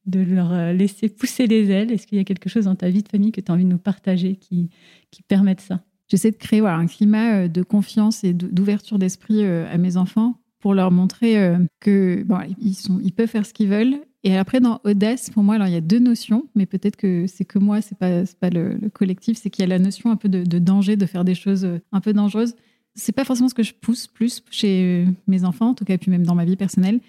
de 0.05 0.19
leur 0.21 0.73
laisser 0.73 1.09
pousser 1.09 1.45
les 1.47 1.69
ailes? 1.71 1.91
Est-ce 1.91 2.07
qu'il 2.07 2.17
y 2.17 2.21
a 2.21 2.23
quelque 2.23 2.49
chose 2.49 2.65
dans 2.65 2.75
ta 2.75 2.89
vie 2.89 3.03
de 3.03 3.09
famille 3.09 3.33
que 3.33 3.41
tu 3.41 3.51
as 3.51 3.53
envie 3.53 3.65
de 3.65 3.69
nous 3.69 3.77
partager 3.77 4.37
qui, 4.37 4.69
qui 5.11 5.21
permette 5.23 5.59
ça? 5.59 5.81
J'essaie 6.07 6.31
de 6.31 6.37
créer 6.37 6.61
voilà, 6.61 6.77
un 6.77 6.87
climat 6.87 7.49
de 7.49 7.61
confiance 7.61 8.23
et 8.23 8.33
d'ouverture 8.33 8.97
d'esprit 8.97 9.45
à 9.45 9.77
mes 9.77 9.97
enfants 9.97 10.35
pour 10.65 10.73
leur 10.73 10.89
montrer 10.89 11.37
euh, 11.37 11.59
que 11.79 12.23
bon, 12.23 12.39
ils, 12.59 12.73
sont, 12.73 12.99
ils 13.03 13.11
peuvent 13.11 13.29
faire 13.29 13.45
ce 13.45 13.53
qu'ils 13.53 13.67
veulent. 13.67 13.97
Et 14.23 14.35
après, 14.35 14.59
dans 14.59 14.81
audace, 14.83 15.29
pour 15.29 15.43
moi, 15.43 15.53
alors 15.53 15.67
il 15.67 15.75
y 15.75 15.77
a 15.77 15.81
deux 15.81 15.99
notions, 15.99 16.47
mais 16.55 16.65
peut-être 16.65 16.95
que 16.95 17.27
c'est 17.27 17.45
que 17.45 17.59
moi, 17.59 17.81
c'est 17.81 17.95
pas, 17.95 18.23
pas 18.39 18.49
le, 18.49 18.73
le 18.73 18.89
collectif, 18.89 19.37
c'est 19.37 19.51
qu'il 19.51 19.61
y 19.61 19.65
a 19.65 19.67
la 19.67 19.77
notion 19.77 20.09
un 20.09 20.15
peu 20.15 20.27
de, 20.27 20.57
danger, 20.57 20.95
de 20.95 21.05
faire 21.05 21.23
des 21.23 21.35
choses 21.35 21.65
euh, 21.65 21.77
un 21.91 22.01
peu 22.01 22.13
dangereuses. 22.13 22.55
C'est 22.95 23.11
pas 23.11 23.25
forcément 23.25 23.47
ce 23.47 23.53
que 23.53 23.61
je 23.61 23.73
pousse 23.79 24.07
plus 24.07 24.41
chez 24.49 25.05
mes 25.27 25.45
enfants, 25.45 25.67
en 25.67 25.73
tout 25.75 25.85
cas, 25.85 25.99
puis 25.99 26.09
même 26.09 26.25
dans 26.25 26.33
ma 26.33 26.45
vie 26.45 26.55
personnelle. 26.55 26.99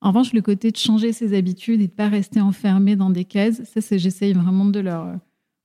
En 0.00 0.08
revanche, 0.08 0.32
le 0.32 0.40
côté 0.40 0.70
de 0.70 0.78
changer 0.78 1.12
ses 1.12 1.36
habitudes 1.36 1.82
et 1.82 1.88
de 1.88 1.92
pas 1.92 2.08
rester 2.08 2.40
enfermé 2.40 2.96
dans 2.96 3.10
des 3.10 3.26
cases, 3.26 3.62
ça, 3.64 3.82
c'est 3.82 3.98
j'essaye 3.98 4.32
vraiment 4.32 4.64
de 4.64 4.80
leur, 4.80 5.02
euh, 5.02 5.14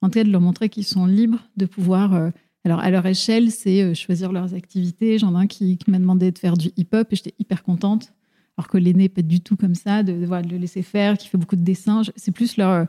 en 0.01 0.09
tout 0.09 0.19
cas, 0.19 0.25
de 0.25 0.31
leur 0.31 0.41
montrer 0.41 0.67
qu'ils 0.67 0.83
sont 0.83 1.05
libres 1.05 1.47
de 1.55 1.65
pouvoir 1.65 2.13
euh, 2.13 2.29
Alors, 2.67 2.81
à 2.81 2.89
leur 2.89 3.05
échelle, 3.05 3.49
c'est 3.49 3.81
euh, 3.81 3.93
choisir 3.93 4.33
leurs 4.33 4.53
activités. 4.53 5.17
J'en 5.17 5.39
ai 5.39 5.43
un 5.43 5.47
qui, 5.47 5.79
m'a 5.87 5.99
demandé 5.99 6.33
de 6.33 6.37
faire 6.37 6.57
du 6.57 6.69
hip-hop 6.75 7.07
et 7.09 7.15
j'étais 7.15 7.33
hyper 7.39 7.63
contente. 7.63 8.11
Alors 8.57 8.67
que 8.67 8.77
l'aîné, 8.77 9.07
pas 9.07 9.21
du 9.21 9.39
tout 9.39 9.55
comme 9.55 9.73
ça, 9.73 10.03
de, 10.03 10.11
de, 10.11 10.25
de 10.25 10.49
le 10.49 10.57
laisser 10.57 10.81
faire, 10.81 11.17
qui 11.17 11.29
fait 11.29 11.37
beaucoup 11.37 11.55
de 11.55 11.61
dessins. 11.61 12.01
C'est 12.17 12.33
plus 12.33 12.57
leur, 12.57 12.85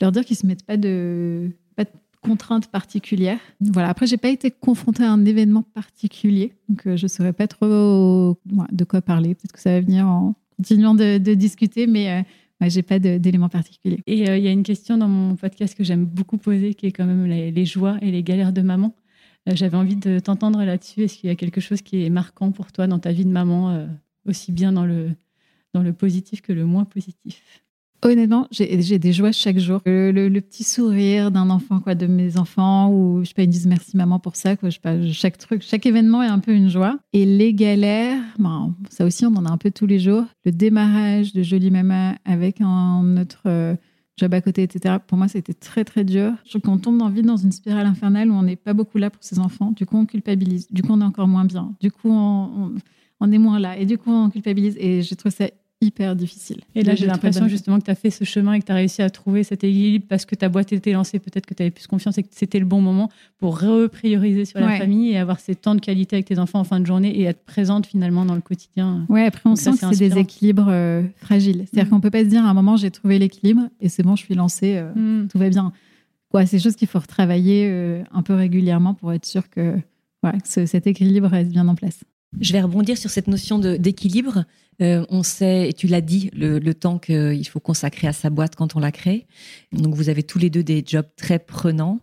leur 0.00 0.12
dire 0.12 0.24
qu'ils 0.24 0.36
se 0.36 0.46
mettent 0.46 0.64
pas 0.64 0.76
de, 0.76 1.50
pas 1.74 1.82
de 1.82 1.90
contraintes 2.22 2.68
particulières. 2.68 3.40
Voilà. 3.60 3.88
Après, 3.88 4.06
j'ai 4.06 4.16
pas 4.16 4.28
été 4.28 4.52
confrontée 4.52 5.02
à 5.02 5.10
un 5.10 5.24
événement 5.24 5.62
particulier, 5.62 6.52
donc 6.68 6.86
euh, 6.86 6.96
je 6.96 7.08
saurais 7.08 7.32
pas 7.32 7.48
trop 7.48 8.38
de 8.46 8.84
quoi 8.84 9.02
parler. 9.02 9.34
Peut-être 9.34 9.54
que 9.54 9.60
ça 9.60 9.72
va 9.72 9.80
venir 9.80 10.06
en 10.06 10.36
continuant 10.56 10.94
de, 10.94 11.18
de 11.18 11.34
discuter, 11.34 11.88
mais 11.88 12.10
euh, 12.12 12.22
ouais, 12.60 12.70
j'ai 12.70 12.82
pas 12.82 12.98
d'éléments 12.98 13.48
particuliers. 13.48 14.00
Et 14.06 14.28
euh, 14.28 14.36
il 14.36 14.44
y 14.44 14.48
a 14.48 14.50
une 14.50 14.62
question 14.62 14.96
dans 14.96 15.08
mon 15.08 15.36
podcast 15.36 15.76
que 15.76 15.84
j'aime 15.84 16.04
beaucoup 16.04 16.38
poser, 16.38 16.74
qui 16.74 16.86
est 16.86 16.92
quand 16.92 17.06
même 17.06 17.26
les, 17.26 17.50
les 17.50 17.66
joies 17.66 17.98
et 18.02 18.10
les 18.10 18.22
galères 18.22 18.52
de 18.52 18.62
maman. 18.62 18.94
Euh, 19.48 19.52
J'avais 19.54 19.76
envie 19.76 19.96
de 19.96 20.18
t'entendre 20.18 20.62
là-dessus. 20.64 21.02
Est-ce 21.02 21.18
qu'il 21.18 21.28
y 21.28 21.32
a 21.32 21.36
quelque 21.36 21.60
chose 21.60 21.82
qui 21.82 22.04
est 22.04 22.10
marquant 22.10 22.52
pour 22.52 22.72
toi 22.72 22.86
dans 22.86 22.98
ta 22.98 23.12
vie 23.12 23.24
de 23.24 23.30
maman, 23.30 23.70
euh, 23.70 23.86
aussi 24.26 24.52
bien 24.52 24.72
dans 24.72 24.84
le, 24.84 25.10
dans 25.74 25.82
le 25.82 25.92
positif 25.92 26.42
que 26.42 26.52
le 26.52 26.64
moins 26.64 26.84
positif? 26.84 27.62
Honnêtement, 28.02 28.48
j'ai 28.50 28.98
des 28.98 29.12
joies 29.12 29.30
chaque 29.32 29.58
jour. 29.58 29.82
Le, 29.84 30.30
petit 30.40 30.64
sourire 30.64 31.30
d'un 31.30 31.50
enfant, 31.50 31.80
quoi, 31.80 31.94
de 31.94 32.06
mes 32.06 32.38
enfants, 32.38 32.90
ou 32.90 33.20
je 33.22 33.28
sais 33.28 33.34
pas, 33.34 33.42
ils 33.42 33.48
disent 33.48 33.66
merci 33.66 33.94
maman 33.96 34.18
pour 34.18 34.36
ça, 34.36 34.56
quoi. 34.56 34.70
Je 34.70 34.76
sais 34.76 34.80
pas, 34.80 35.02
chaque 35.12 35.36
truc, 35.36 35.62
chaque 35.62 35.84
événement 35.84 36.22
est 36.22 36.28
un 36.28 36.38
peu 36.38 36.52
une 36.54 36.70
joie. 36.70 36.98
Et 37.12 37.26
les 37.26 37.52
galères, 37.52 38.22
ben, 38.38 38.74
ça 38.88 39.04
aussi, 39.04 39.26
on 39.26 39.34
en 39.36 39.44
a 39.44 39.50
un 39.50 39.58
peu 39.58 39.70
tous 39.70 39.84
les 39.86 39.98
jours. 39.98 40.24
Le 40.46 40.52
démarrage 40.52 41.34
de 41.34 41.42
Jolie 41.42 41.70
Mama 41.70 42.14
avec 42.24 42.62
un 42.62 43.18
autre 43.18 43.42
euh, 43.44 43.76
job 44.16 44.32
à 44.32 44.40
côté, 44.40 44.62
etc. 44.62 44.94
Pour 45.06 45.18
moi, 45.18 45.28
c'était 45.28 45.52
très 45.52 45.84
très 45.84 46.02
dur. 46.04 46.32
Je 46.46 46.50
trouve 46.50 46.62
qu'on 46.62 46.78
tombe 46.78 46.96
dans, 46.96 47.10
vite 47.10 47.26
dans 47.26 47.36
une 47.36 47.52
spirale 47.52 47.86
infernale 47.86 48.30
où 48.30 48.34
on 48.34 48.42
n'est 48.44 48.56
pas 48.56 48.72
beaucoup 48.72 48.96
là 48.96 49.10
pour 49.10 49.22
ses 49.22 49.38
enfants. 49.38 49.72
Du 49.76 49.84
coup, 49.84 49.98
on 49.98 50.06
culpabilise. 50.06 50.68
Du 50.70 50.80
coup, 50.82 50.92
on 50.92 51.02
est 51.02 51.04
encore 51.04 51.28
moins 51.28 51.44
bien. 51.44 51.74
Du 51.80 51.90
coup, 51.90 52.08
on, 52.10 52.48
on- 52.64 52.74
on 53.22 53.30
est 53.30 53.38
moins 53.38 53.58
là. 53.58 53.76
Et 53.78 53.84
du 53.84 53.98
coup, 53.98 54.10
on 54.10 54.30
culpabilise. 54.30 54.76
Et 54.80 55.02
j'ai 55.02 55.14
trouvé 55.16 55.34
ça 55.34 55.44
hyper 55.82 56.14
difficile. 56.14 56.58
Et 56.74 56.82
là, 56.82 56.94
j'ai 56.94 57.06
l'impression 57.06 57.48
justement 57.48 57.78
que 57.78 57.84
tu 57.84 57.90
as 57.90 57.94
fait 57.94 58.10
ce 58.10 58.24
chemin 58.24 58.52
et 58.52 58.60
que 58.60 58.66
tu 58.66 58.72
as 58.72 58.74
réussi 58.74 59.00
à 59.00 59.08
trouver 59.08 59.44
cet 59.44 59.64
équilibre 59.64 60.04
parce 60.08 60.26
que 60.26 60.34
ta 60.34 60.48
boîte 60.50 60.72
était 60.72 60.92
lancée, 60.92 61.18
peut-être 61.18 61.46
que 61.46 61.54
tu 61.54 61.62
avais 61.62 61.70
plus 61.70 61.86
confiance 61.86 62.18
et 62.18 62.22
que 62.22 62.28
c'était 62.32 62.58
le 62.58 62.66
bon 62.66 62.80
moment 62.82 63.08
pour 63.38 63.58
reprioriser 63.60 64.44
sur 64.44 64.60
la 64.60 64.66
Ouais. 64.66 64.78
famille 64.78 65.10
et 65.12 65.16
avoir 65.18 65.40
ces 65.40 65.54
temps 65.54 65.74
de 65.74 65.80
qualité 65.80 66.16
avec 66.16 66.26
tes 66.26 66.38
enfants 66.38 66.60
en 66.60 66.64
fin 66.64 66.80
de 66.80 66.86
journée 66.86 67.18
et 67.18 67.22
être 67.24 67.42
présente 67.44 67.86
finalement 67.86 68.24
dans 68.26 68.34
le 68.34 68.40
quotidien. 68.42 69.06
Ouais, 69.08 69.24
après, 69.24 69.42
on 69.46 69.50
Donc 69.50 69.58
ça, 69.58 69.72
sent 69.72 69.78
c'est 69.80 69.88
que 69.88 69.94
c'est 69.96 70.08
des 70.10 70.18
équilibres 70.18 70.68
euh, 70.68 71.02
fragiles. 71.16 71.64
C'est-à-dire 71.70 71.84
Mhm. 71.86 71.90
qu'on 71.90 72.00
peut 72.00 72.10
pas 72.10 72.24
se 72.24 72.28
dire 72.28 72.44
à 72.44 72.50
un 72.50 72.54
moment, 72.54 72.76
j'ai 72.76 72.90
trouvé 72.90 73.18
l'équilibre 73.18 73.62
et 73.80 73.88
c'est 73.88 74.02
bon, 74.02 74.16
je 74.16 74.22
suis 74.24 74.34
lancée, 74.34 74.76
euh, 74.76 74.92
Mm. 75.24 75.28
tout 75.28 75.38
va 75.38 75.48
bien. 75.48 75.72
Quoi, 76.30 76.44
c'est 76.46 76.58
des 76.58 76.62
choses 76.62 76.76
qu'il 76.76 76.88
faut 76.88 76.98
retravailler 77.00 77.66
euh, 77.70 78.02
un 78.12 78.22
peu 78.22 78.34
régulièrement 78.34 78.92
pour 78.94 79.12
être 79.14 79.24
sûr 79.26 79.48
que, 79.48 79.76
voilà, 80.22 80.38
que 80.38 80.46
ce- 80.48 80.66
cet 80.66 80.86
équilibre 80.86 81.26
reste 81.26 81.50
bien 81.50 81.66
en 81.66 81.74
place. 81.74 82.00
Je 82.38 82.52
vais 82.52 82.60
rebondir 82.60 82.96
sur 82.96 83.10
cette 83.10 83.26
notion 83.26 83.58
d'équilibre. 83.58 84.44
Euh, 84.80 85.04
on 85.10 85.22
sait, 85.22 85.68
et 85.68 85.72
tu 85.72 85.86
l'as 85.88 86.00
dit, 86.00 86.30
le, 86.32 86.58
le 86.58 86.74
temps 86.74 86.98
qu'il 86.98 87.46
faut 87.48 87.60
consacrer 87.60 88.06
à 88.06 88.12
sa 88.12 88.30
boîte 88.30 88.54
quand 88.56 88.76
on 88.76 88.78
la 88.78 88.92
crée. 88.92 89.26
Donc, 89.72 89.94
vous 89.94 90.08
avez 90.08 90.22
tous 90.22 90.38
les 90.38 90.48
deux 90.48 90.62
des 90.62 90.82
jobs 90.86 91.08
très 91.16 91.38
prenants. 91.38 92.00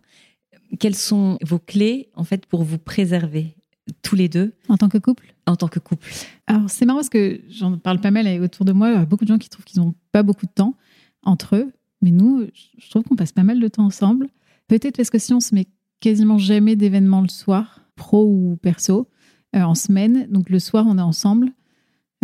Quelles 0.78 0.94
sont 0.94 1.38
vos 1.42 1.58
clés, 1.58 2.10
en 2.14 2.24
fait, 2.24 2.46
pour 2.46 2.62
vous 2.62 2.78
préserver 2.78 3.56
tous 4.02 4.14
les 4.16 4.28
deux? 4.28 4.52
En 4.68 4.76
tant 4.76 4.88
que 4.88 4.98
couple? 4.98 5.34
En 5.46 5.56
tant 5.56 5.66
que 5.68 5.78
couple 5.80 6.06
Alors, 6.46 6.68
c'est 6.68 6.84
marrant 6.84 6.98
parce 6.98 7.08
que 7.08 7.40
j'en 7.48 7.78
parle 7.78 8.00
pas 8.00 8.10
mal 8.10 8.26
et 8.28 8.38
autour 8.38 8.64
de 8.66 8.72
moi. 8.72 8.90
Il 8.90 8.94
y 8.94 8.98
a 8.98 9.06
beaucoup 9.06 9.24
de 9.24 9.28
gens 9.30 9.38
qui 9.38 9.48
trouvent 9.48 9.64
qu'ils 9.64 9.80
n'ont 9.80 9.94
pas 10.12 10.22
beaucoup 10.22 10.46
de 10.46 10.52
temps 10.52 10.76
entre 11.22 11.56
eux. 11.56 11.72
Mais 12.02 12.10
nous, 12.12 12.46
je- 12.78 12.90
trouve 12.90 13.02
qu'on 13.02 13.16
passe 13.16 13.32
pas 13.32 13.42
mal 13.44 13.58
de 13.58 13.66
temps 13.66 13.86
ensemble. 13.86 14.28
Peut-être 14.68 14.98
parce 14.98 15.10
que 15.10 15.18
si 15.18 15.32
on 15.32 15.40
se 15.40 15.54
met 15.54 15.66
quasiment 16.00 16.38
jamais 16.38 16.76
d'événements 16.76 17.22
le 17.22 17.28
soir, 17.28 17.80
pro 17.96 18.24
ou 18.24 18.56
perso, 18.62 19.08
en 19.54 19.74
semaine. 19.74 20.26
Donc, 20.30 20.50
le 20.50 20.58
soir, 20.58 20.84
on 20.88 20.98
est 20.98 21.02
ensemble. 21.02 21.50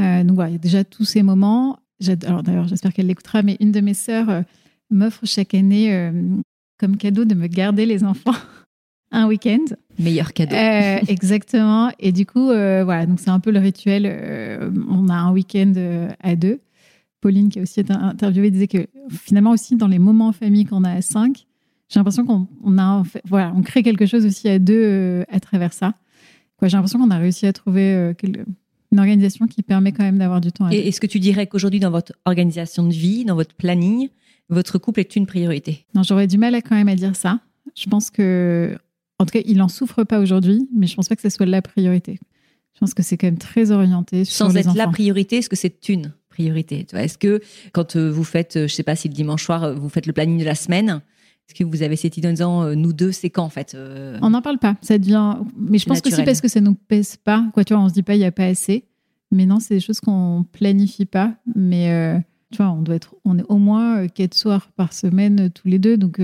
Euh, 0.01 0.25
donc, 0.25 0.35
voilà, 0.35 0.51
il 0.51 0.55
y 0.55 0.57
a 0.57 0.59
déjà 0.59 0.85
tous 0.85 1.05
ces 1.05 1.23
moments. 1.23 1.79
Alors, 2.27 2.43
d'ailleurs, 2.43 2.69
j'espère 2.69 2.93
qu'elle 2.93 3.07
l'écoutera, 3.07 3.43
mais 3.43 3.57
une 3.61 3.73
de 3.73 3.81
mes 3.81 3.95
sœurs 3.95 4.29
euh, 4.29 4.43
m'offre 4.91 5.25
chaque 5.27 5.55
année 5.55 5.95
euh, 5.95 6.13
comme 6.79 6.97
cadeau 6.97 7.25
de 7.25 7.35
me 7.35 7.47
garder 7.47 7.87
les 7.87 8.05
enfants 8.05 8.35
un 9.13 9.27
week-end. 9.27 9.65
Meilleur 9.99 10.33
cadeau. 10.33 10.55
Euh, 10.57 10.99
exactement. 11.09 11.91
Et 11.99 12.13
du 12.13 12.27
coup, 12.27 12.51
euh, 12.51 12.83
voilà, 12.85 13.07
donc 13.07 13.21
c'est 13.21 13.31
un 13.31 13.41
peu 13.41 13.51
le 13.53 13.61
rituel. 13.61 14.05
euh, 14.07 14.71
on 14.89 15.09
a 15.09 15.15
un 15.15 15.33
week-end 15.33 15.73
euh, 15.77 16.09
à 16.23 16.37
deux. 16.37 16.61
Pauline, 17.21 17.49
qui 17.49 17.59
a 17.59 17.63
aussi 17.63 17.81
été 17.81 17.93
interviewée, 17.95 18.51
disait 18.51 18.69
que 18.69 18.87
finalement 19.11 19.53
aussi 19.53 19.77
dans 19.77 19.89
les 19.89 19.99
moments 19.99 20.29
en 20.29 20.33
famille 20.33 20.67
qu'on 20.67 20.85
a 20.85 20.91
à 20.91 21.01
cinq, 21.01 21.47
j'ai 21.89 21.99
l'impression 21.99 22.27
qu'on 22.27 22.49
on 22.63 22.77
a, 22.77 23.03
voilà, 23.25 23.53
on 23.57 23.63
crée 23.63 23.83
quelque 23.83 24.05
chose 24.05 24.27
aussi 24.27 24.47
à 24.49 24.59
deux 24.59 24.75
euh, 24.83 25.25
à 25.31 25.41
travers 25.41 25.73
ça. 25.73 25.95
J'ai 26.63 26.71
l'impression 26.71 26.99
qu'on 26.99 27.11
a 27.11 27.19
réussi 27.19 27.47
à 27.47 27.53
trouver 27.53 27.93
euh, 27.95 28.15
une 28.93 28.99
organisation 28.99 29.47
qui 29.47 29.63
permet 29.63 29.93
quand 29.93 30.05
même 30.05 30.19
d'avoir 30.19 30.41
du 30.41 30.53
temps 30.53 30.67
à. 30.67 30.75
Et 30.75 30.89
est-ce 30.89 31.01
que 31.01 31.07
tu 31.07 31.21
dirais 31.21 31.47
qu'aujourd'hui, 31.47 31.81
dans 31.81 31.91
votre 31.91 32.13
organisation 32.25 32.87
de 32.87 32.93
vie, 32.93 33.25
dans 33.25 33.35
votre 33.35 33.55
planning, 33.55 34.09
votre 34.49 34.79
couple 34.79 35.01
est 35.01 35.17
une 35.17 35.27
priorité? 35.27 35.85
Non, 35.95 36.03
j'aurais 36.03 36.27
du 36.27 36.39
mal 36.39 36.55
à 36.55 36.63
quand 36.63 36.75
même 36.75 36.89
à 36.89 36.95
dire 36.95 37.17
ça. 37.17 37.41
Je 37.77 37.87
pense 37.87 38.11
que, 38.11 38.77
en 39.19 39.27
tout 39.27 39.33
cas, 39.33 39.45
il 39.45 39.61
en 39.61 39.69
souffre 39.69 40.05
pas 40.05 40.21
aujourd'hui, 40.21 40.69
mais 40.75 40.87
je 40.87 40.95
pense 40.95 41.09
pas 41.09 41.17
que 41.17 41.23
ce 41.23 41.29
soit 41.29 41.47
la 41.47 41.61
priorité. 41.63 42.19
Je 42.75 42.81
pense 42.81 42.95
que 42.95 43.03
c'est 43.03 43.17
quand 43.17 43.27
même 43.27 43.39
très 43.39 43.71
orienté 43.71 44.25
sur 44.25 44.47
Sans 44.47 44.53
les 44.53 44.61
être 44.61 44.69
enfants. 44.69 44.79
la 44.79 44.89
priorité, 44.89 45.39
est-ce 45.39 45.49
que 45.49 45.57
c'est 45.57 45.89
une 45.89 46.13
priorité? 46.29 46.87
Est-ce 46.93 47.19
que 47.19 47.41
quand 47.73 47.97
euh, 47.97 48.11
vous 48.11 48.25
faites, 48.25 48.57
euh, 48.57 48.69
je 48.69 48.75
sais 48.75 48.83
pas 48.83 48.97
si 48.97 49.09
le 49.09 49.15
dimanche 49.15 49.45
soir, 49.45 49.75
vous 49.75 49.89
faites 49.89 50.07
le 50.07 50.13
planning 50.13 50.39
de 50.39 50.45
la 50.45 50.55
semaine, 50.55 51.01
est-ce 51.49 51.55
que 51.55 51.65
vous 51.65 51.83
avez 51.83 51.97
cette 51.97 52.17
idée 52.17 52.29
en 52.29 52.33
disant, 52.33 52.63
euh, 52.63 52.75
nous 52.75 52.93
deux, 52.93 53.13
c'est 53.13 53.31
quand 53.31 53.45
en 53.45 53.49
fait 53.51 53.75
euh, 53.75 54.19
On 54.23 54.31
n'en 54.31 54.41
parle 54.43 54.59
pas. 54.59 54.77
Ça 54.81 54.99
devient. 54.99 55.37
Mais 55.59 55.79
je 55.79 55.87
pense 55.87 56.01
que 56.01 56.11
c'est 56.11 56.25
parce 56.25 56.41
que 56.41 56.49
ça 56.49 56.61
nous 56.61 56.75
pèse 56.75 57.17
pas. 57.17 57.45
Quoi, 57.53 57.65
tu 57.65 57.75
vois, 57.75 57.83
on 57.83 57.89
se 57.89 57.95
dit 57.95 58.03
pas 58.03 58.15
il 58.15 58.21
y 58.21 58.25
a 58.25 58.33
pas 58.33 58.47
assez. 58.47 58.85
Mais 59.31 59.47
non, 59.47 59.61
c'est 59.61 59.75
des 59.75 59.81
choses 59.81 60.01
qu'on 60.01 60.45
planifie 60.53 61.05
pas. 61.07 61.35
Mais 61.55 61.91
euh, 61.91 62.19
tu 62.51 62.59
vois, 62.59 62.71
on 62.71 62.83
doit 62.83 62.95
être. 62.97 63.15
On 63.25 63.39
est 63.39 63.45
au 63.49 63.59
moins 63.59 64.07
quatre 64.09 64.35
soirs 64.35 64.71
par 64.77 64.93
semaine 64.93 65.51
tous 65.51 65.69
les 65.69 65.79
deux. 65.79 65.97
Donc 65.97 66.19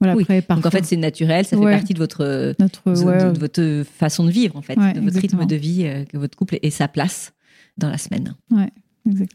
voilà. 0.00 0.14
Oui. 0.14 0.22
Après, 0.22 0.40
Donc 0.42 0.58
en 0.58 0.60
parfois, 0.62 0.70
fait, 0.80 0.84
c'est 0.84 0.96
naturel, 0.96 1.44
ça 1.44 1.56
Ouais. 1.58 1.72
fait 1.72 1.78
partie 1.78 1.94
de 1.94 1.98
votre, 1.98 2.54
notre 2.60 2.92
de, 2.92 3.02
ouais, 3.04 3.32
de 3.32 3.38
votre 3.38 3.82
façon 3.90 4.24
de 4.24 4.30
vivre 4.30 4.54
en 4.56 4.62
fait, 4.62 4.78
Ouais, 4.78 4.92
de 4.92 5.00
votre 5.00 5.16
exactement. 5.16 5.42
rythme 5.42 5.50
de 5.50 5.56
vie, 5.56 6.06
que 6.08 6.16
votre 6.18 6.36
couple 6.38 6.58
ait 6.62 6.70
sa 6.70 6.86
place 6.86 7.32
dans 7.76 7.88
la 7.90 7.98
semaine. 7.98 8.34
exactement. 8.52 8.70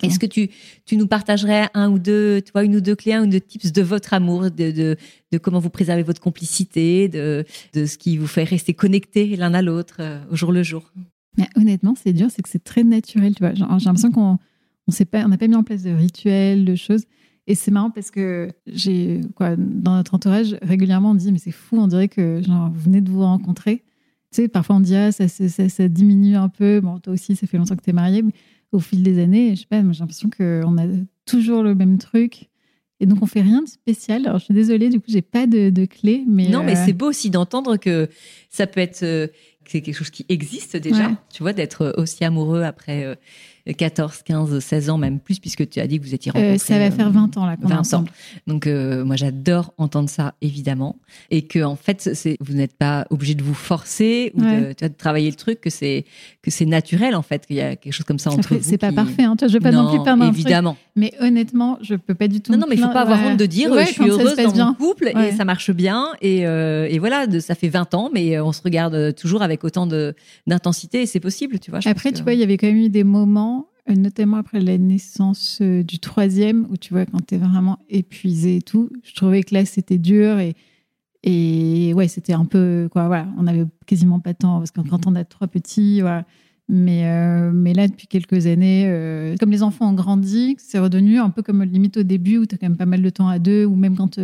Est-ce 0.02 0.20
que 0.20 0.26
tu, 0.26 0.50
tu 0.86 0.98
nous 0.98 1.08
partagerais 1.08 1.70
un 1.74 1.90
ou 1.90 2.00
deux, 2.00 2.42
tu 2.42 2.52
vois, 2.52 2.64
une 2.64 2.76
ou 2.76 2.82
deux 2.82 2.96
clés, 2.96 3.14
un 3.14 3.24
ou 3.24 3.28
deux 3.28 3.40
tips 3.40 3.72
de 3.72 3.82
votre 3.82 4.14
amour, 4.14 4.52
de, 4.52 4.72
de, 4.72 4.98
de 5.32 5.38
comment 5.38 5.60
vous 5.60 5.70
préservez 5.70 6.04
votre 6.04 6.22
complicité, 6.22 7.08
de, 7.08 7.46
de 7.74 7.86
ce 7.86 7.98
qui 7.98 8.18
vous 8.18 8.28
fait 8.28 8.44
rester 8.44 8.74
connectés 8.74 9.36
l'un 9.36 9.54
à 9.54 9.62
l'autre 9.62 9.98
euh, 10.00 10.20
au 10.32 10.36
jour 10.36 10.52
le 10.52 10.64
jour? 10.64 10.92
Mais 11.38 11.48
honnêtement, 11.56 11.96
c'est 11.96 12.14
dur, 12.14 12.28
c'est 12.30 12.42
que 12.44 12.50
c'est 12.50 12.64
très 12.64 12.84
naturel, 12.84 13.34
tu 13.34 13.40
vois. 13.44 13.54
J'ai 13.54 13.64
l'impression 13.64 14.12
qu'on 14.12 14.38
on 14.88 14.92
s'est 14.92 15.06
pas, 15.06 15.26
on 15.26 15.30
n'a 15.30 15.38
pas 15.38 15.48
mis 15.48 15.56
en 15.56 15.64
place 15.64 15.84
de 15.84 15.92
rituels, 15.92 16.66
de 16.66 16.76
choses. 16.76 17.04
Et 17.48 17.56
c'est 17.56 17.72
marrant 17.72 17.90
parce 17.90 18.12
que 18.12 18.50
j'ai, 18.68 19.22
quoi, 19.36 19.56
dans 19.58 19.96
notre 19.96 20.14
entourage, 20.14 20.56
régulièrement, 20.62 21.12
on 21.12 21.16
dit, 21.16 21.32
mais 21.32 21.40
c'est 21.40 21.52
fou, 21.52 21.78
on 21.78 21.88
dirait 21.88 22.08
que, 22.08 22.42
genre, 22.42 22.70
vous 22.72 22.80
venez 22.80 23.02
de 23.02 23.10
vous 23.10 23.22
rencontrer. 23.22 23.84
Tu 24.32 24.44
sais, 24.44 24.48
parfois 24.48 24.78
on 24.78 24.80
dit, 24.80 24.96
ah, 24.96 25.12
ça, 25.12 25.28
ça, 25.28 25.50
ça, 25.50 25.70
ça 25.70 25.88
diminue 25.88 26.36
un 26.36 26.50
peu. 26.50 26.80
Bon, 26.80 27.00
toi 27.00 27.14
aussi, 27.14 27.36
ça 27.36 27.46
fait 27.46 27.58
longtemps 27.58 27.76
que 27.76 27.84
tu 27.84 27.90
es 27.90 27.94
marié, 27.94 28.22
mais 28.22 28.32
au 28.74 28.80
fil 28.80 29.04
des 29.04 29.22
années, 29.22 29.56
je 29.56 29.62
sais 29.62 29.68
pas, 29.70 29.82
j'ai 29.92 30.00
l'impression 30.00 30.30
qu'on 30.30 30.78
a 30.78 30.86
toujours 31.26 31.64
le 31.64 31.76
même 31.76 31.98
truc. 31.98 32.50
Et 33.00 33.06
donc, 33.06 33.22
on 33.22 33.26
fait 33.26 33.42
rien 33.42 33.62
de 33.62 33.68
spécial. 33.68 34.26
Alors, 34.28 34.40
je 34.40 34.46
suis 34.46 34.54
désolée, 34.54 34.90
du 34.90 35.00
coup, 35.00 35.08
j'ai 35.10 35.22
pas 35.22 35.46
de, 35.46 35.70
de 35.70 35.86
clé, 35.86 36.24
mais. 36.28 36.48
Non, 36.50 36.64
mais 36.64 36.78
euh, 36.78 36.84
c'est 36.86 36.94
beau 36.94 37.08
aussi 37.10 37.30
d'entendre 37.30 37.76
que 37.78 38.08
ça 38.50 38.66
peut 38.66 38.80
être 38.80 39.04
euh, 39.04 39.28
que 39.28 39.72
c'est 39.72 39.82
quelque 39.82 39.96
chose 39.96 40.10
qui 40.10 40.26
existe 40.30 40.78
déjà, 40.78 41.08
Ouais. 41.10 41.16
tu 41.34 41.44
vois, 41.44 41.52
d'être 41.54 41.94
aussi 41.98 42.24
amoureux 42.24 42.62
après 42.64 43.04
euh, 43.06 43.16
14, 43.72 44.24
15, 44.24 44.60
16 44.60 44.90
ans, 44.90 44.98
même 44.98 45.20
plus, 45.20 45.40
puisque 45.40 45.70
tu 45.70 45.80
as 45.80 45.88
dit 45.88 46.00
que 46.00 46.06
vous 46.06 46.14
étiez 46.14 46.32
euh, 46.36 46.40
rencontrés. 46.40 46.58
ça 46.58 46.78
va 46.78 46.86
euh, 46.86 46.92
faire 46.92 47.10
20 47.12 47.38
ans, 47.38 47.46
là, 47.46 47.56
qu'on 47.56 47.70
est 47.70 47.74
20 47.74 47.94
ans. 47.94 48.04
Donc 48.48 48.68
euh, 48.68 49.06
moi 49.06 49.16
j'adore 49.16 49.74
entendre 49.78 50.10
ça 50.10 50.34
évidemment 50.42 50.98
et 51.32 51.44
que 51.44 51.64
en 51.64 51.76
fait 51.78 52.10
c'est 52.14 52.36
vous 52.42 52.54
n'êtes 52.54 52.76
pas 52.76 53.06
obligé 53.10 53.36
de 53.36 53.44
vous 53.44 53.54
forcer 53.54 54.32
ou 54.36 54.42
de, 54.42 54.46
Ouais. 54.46 54.76
tu 54.76 54.84
vois, 54.84 54.90
de 54.90 54.94
travailler 54.98 55.30
le 55.30 55.36
truc 55.38 55.62
que 55.62 55.70
c'est 55.70 56.04
que 56.42 56.52
c'est 56.52 56.66
naturel 56.66 57.16
en 57.16 57.22
fait 57.22 57.46
qu'il 57.46 57.56
y 57.56 57.62
a 57.62 57.76
quelque 57.78 57.94
chose 57.94 58.06
comme 58.06 58.20
ça 58.20 58.30
entre 58.32 58.40
Après, 58.40 58.58
vous. 58.58 58.64
c'est 58.64 58.78
pas 58.78 58.90
qui- 58.90 58.96
parfait, 58.96 59.24
hein, 59.24 59.36
tu 59.38 59.46
vois, 59.46 59.48
je 59.48 59.54
veux 59.54 59.60
pas 59.62 59.72
non, 59.72 59.88
plus 59.90 60.04
perdre 60.04 60.24
un 60.24 60.28
truc. 60.28 60.40
évidemment. 60.40 60.78
Mais 60.96 61.14
honnêtement, 61.22 61.80
je 61.82 61.96
peux 61.96 62.14
pas 62.16 62.28
du 62.28 62.42
tout. 62.42 62.52
Non, 62.52 62.58
non, 62.60 62.66
mais 62.70 62.76
il 62.76 62.80
faut 62.82 62.90
plaindre. 62.90 63.08
pas 63.08 63.14
avoir 63.16 63.32
honte 63.32 63.40
de 63.40 63.46
dire 63.46 63.72
Ouais, 63.72 63.86
je 63.86 63.94
suis 63.94 64.10
heureuse 64.10 64.36
dans 64.36 64.52
bien. 64.52 64.66
mon 64.68 64.74
couple 64.74 65.08
et 65.18 65.32
ça 65.32 65.46
marche 65.46 65.72
bien 65.72 66.08
et, 66.22 66.46
euh, 66.46 66.88
et 66.90 67.00
voilà, 67.00 67.26
de, 67.28 67.40
ça 67.40 67.56
fait 67.56 67.70
20 67.70 67.94
ans, 67.96 68.10
mais 68.14 68.40
on 68.40 68.52
se 68.52 68.62
regarde 68.62 69.16
toujours 69.16 69.42
avec 69.42 69.64
autant 69.64 69.88
de 69.88 70.14
d'intensité 70.48 71.02
et 71.02 71.06
c'est 71.06 71.20
possible, 71.22 71.60
tu 71.60 71.72
vois. 71.72 71.80
Après, 71.86 72.12
tu 72.12 72.20
que- 72.20 72.24
vois, 72.24 72.34
il 72.34 72.40
y 72.40 72.44
avait 72.44 72.58
quand 72.58 72.68
même 72.68 72.78
eu 72.78 72.90
des 72.90 73.04
moments, 73.04 73.53
notamment 73.90 74.38
après 74.38 74.62
la 74.62 74.78
naissance 74.78 75.60
euh, 75.62 75.84
du 75.84 76.00
troisième, 76.00 76.68
où 76.70 76.78
tu 76.78 76.94
vois, 76.94 77.06
quand 77.06 77.20
t'es 77.26 77.38
vraiment 77.38 77.80
épuisé 77.90 78.58
et 78.58 78.62
tout, 78.62 78.90
je 79.04 79.14
trouvais 79.14 79.44
que 79.44 79.54
là, 79.54 79.66
c'était 79.66 79.98
dur 79.98 80.40
et, 80.40 80.56
et 81.24 81.94
ouais, 81.94 82.08
c'était 82.08 82.34
un 82.34 82.46
peu, 82.46 82.88
quoi, 82.92 83.08
voilà, 83.08 83.28
on 83.38 83.48
avait 83.48 83.66
quasiment 83.86 84.20
pas 84.20 84.34
de 84.34 84.38
temps, 84.38 84.60
parce 84.60 84.72
que 84.72 84.82
quand 84.82 85.08
on 85.08 85.16
a 85.16 85.24
trois 85.24 85.48
petits, 85.48 86.02
voilà. 86.02 86.26
Mais, 86.70 87.08
euh, 87.08 87.52
mais 87.54 87.74
là, 87.74 87.90
depuis 87.90 88.08
quelques 88.08 88.48
années, 88.48 88.86
euh, 88.88 89.36
comme 89.38 89.52
les 89.52 89.64
enfants 89.64 89.90
ont 89.90 89.94
grandi, 89.94 90.56
c'est 90.58 90.80
redevenu 90.80 91.20
un 91.20 91.30
peu 91.30 91.42
comme 91.44 91.62
limite 91.64 91.98
au 91.98 92.04
début, 92.04 92.38
où 92.38 92.46
tu 92.46 92.56
as 92.56 92.58
quand 92.58 92.70
même 92.70 92.78
pas 92.78 92.86
mal 92.86 93.02
de 93.02 93.10
temps 93.10 93.28
à 93.28 93.38
deux, 93.38 93.66
ou 93.66 93.76
même 93.76 93.98
quand 93.98 94.18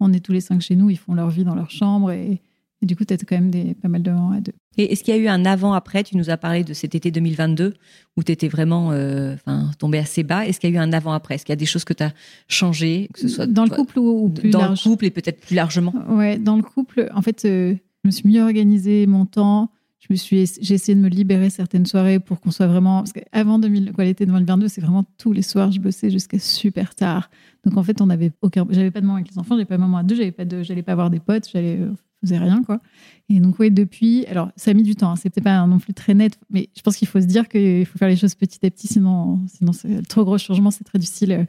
on 0.00 0.12
est 0.12 0.20
tous 0.20 0.32
les 0.32 0.40
cinq 0.40 0.62
chez 0.62 0.74
nous, 0.74 0.88
ils 0.88 0.96
font 0.96 1.14
leur 1.14 1.28
vie 1.28 1.44
dans 1.44 1.54
leur 1.54 1.70
chambre 1.70 2.10
et, 2.12 2.40
Et 2.82 2.86
du 2.86 2.96
coup, 2.96 3.04
tu 3.04 3.14
as 3.14 3.16
quand 3.16 3.36
même 3.36 3.50
des, 3.50 3.74
pas 3.74 3.88
mal 3.88 4.02
de 4.02 4.10
moments 4.10 4.32
à 4.32 4.40
deux. 4.40 4.52
Et 4.76 4.92
est-ce 4.92 5.04
qu'il 5.04 5.14
y 5.14 5.16
a 5.16 5.20
eu 5.20 5.28
un 5.28 5.44
avant-après? 5.44 6.02
Tu 6.02 6.16
nous 6.16 6.30
as 6.30 6.36
parlé 6.36 6.64
de 6.64 6.74
cet 6.74 6.96
été 6.96 7.12
2022 7.12 7.74
où 8.16 8.22
tu 8.24 8.32
étais 8.32 8.48
vraiment 8.48 8.90
euh, 8.90 9.36
tombé 9.78 9.98
assez 9.98 10.24
bas. 10.24 10.46
Est-ce 10.46 10.58
qu'il 10.58 10.70
y 10.70 10.72
a 10.72 10.76
eu 10.76 10.82
un 10.82 10.92
avant-après? 10.92 11.36
Est-ce 11.36 11.44
qu'il 11.44 11.52
y 11.52 11.54
a 11.54 11.56
des 11.56 11.66
choses 11.66 11.84
que 11.84 11.92
tu 11.92 12.02
as 12.02 12.12
changées 12.48 13.08
que 13.12 13.20
ce 13.20 13.28
soit 13.28 13.46
Dans 13.46 13.64
le 13.64 13.70
couple 13.70 14.00
ou, 14.00 14.28
plus 14.28 14.50
Dans 14.50 14.68
le 14.68 14.76
couple 14.76 15.04
et 15.06 15.10
peut-être 15.10 15.40
plus 15.40 15.54
largement? 15.54 15.94
Ouais, 16.08 16.38
dans 16.38 16.56
le 16.56 16.62
couple, 16.62 17.08
en 17.14 17.22
fait, 17.22 17.44
euh, 17.44 17.74
je 18.02 18.08
me 18.08 18.10
suis 18.10 18.28
mieux 18.28 18.42
organisé 18.42 19.06
mon 19.06 19.26
temps. 19.26 19.70
Je 20.00 20.08
me 20.10 20.16
suis, 20.16 20.50
j'ai 20.60 20.74
essayé 20.74 20.96
de 20.96 21.00
me 21.00 21.08
libérer 21.08 21.48
certaines 21.48 21.86
soirées 21.86 22.18
pour 22.18 22.40
qu'on 22.40 22.50
soit 22.50 22.66
vraiment. 22.66 23.02
Parce 23.02 23.12
qu'avant 23.12 23.60
2000, 23.60 23.92
quoi, 23.92 24.02
l'été 24.02 24.26
2022, 24.26 24.66
c'est 24.66 24.80
vraiment 24.80 25.04
tous 25.16 25.32
les 25.32 25.42
soirs, 25.42 25.70
je 25.70 25.78
bossais 25.78 26.10
jusqu'à 26.10 26.40
super 26.40 26.96
tard. 26.96 27.30
Donc 27.64 27.76
en 27.76 27.84
fait, 27.84 28.00
on 28.00 28.10
avait 28.10 28.32
aucun. 28.42 28.66
J'avais 28.70 28.90
pas 28.90 29.00
de 29.00 29.06
moment 29.06 29.18
avec 29.18 29.30
les 29.30 29.38
enfants, 29.38 29.54
j'avais 29.54 29.64
pas 29.64 29.76
de 29.76 29.82
moment 29.82 29.98
à 29.98 30.02
deux, 30.02 30.16
j'avais 30.16 30.32
pas 30.32 30.44
de, 30.44 30.64
j'allais 30.64 30.82
pas 30.82 30.96
voir 30.96 31.08
des 31.08 31.20
potes, 31.20 31.48
j'allais 31.52 31.78
euh, 31.78 31.92
faisais 32.22 32.38
rien 32.38 32.62
quoi. 32.62 32.80
Et 33.28 33.40
donc 33.40 33.58
oui, 33.58 33.70
depuis, 33.70 34.26
alors 34.26 34.50
ça 34.56 34.70
a 34.70 34.74
mis 34.74 34.82
du 34.82 34.94
temps, 34.94 35.12
hein, 35.12 35.16
c'était 35.16 35.40
pas 35.40 35.66
non 35.66 35.78
plus 35.78 35.94
très 35.94 36.14
net, 36.14 36.38
mais 36.50 36.68
je 36.76 36.82
pense 36.82 36.96
qu'il 36.96 37.08
faut 37.08 37.20
se 37.20 37.26
dire 37.26 37.48
qu'il 37.48 37.86
faut 37.86 37.98
faire 37.98 38.08
les 38.08 38.16
choses 38.16 38.34
petit 38.34 38.64
à 38.66 38.70
petit, 38.70 38.88
sinon, 38.88 39.40
sinon 39.46 39.72
c'est 39.72 40.06
trop 40.06 40.24
gros 40.24 40.38
changement, 40.38 40.70
c'est 40.70 40.84
très 40.84 40.98
difficile 40.98 41.32
euh, 41.32 41.44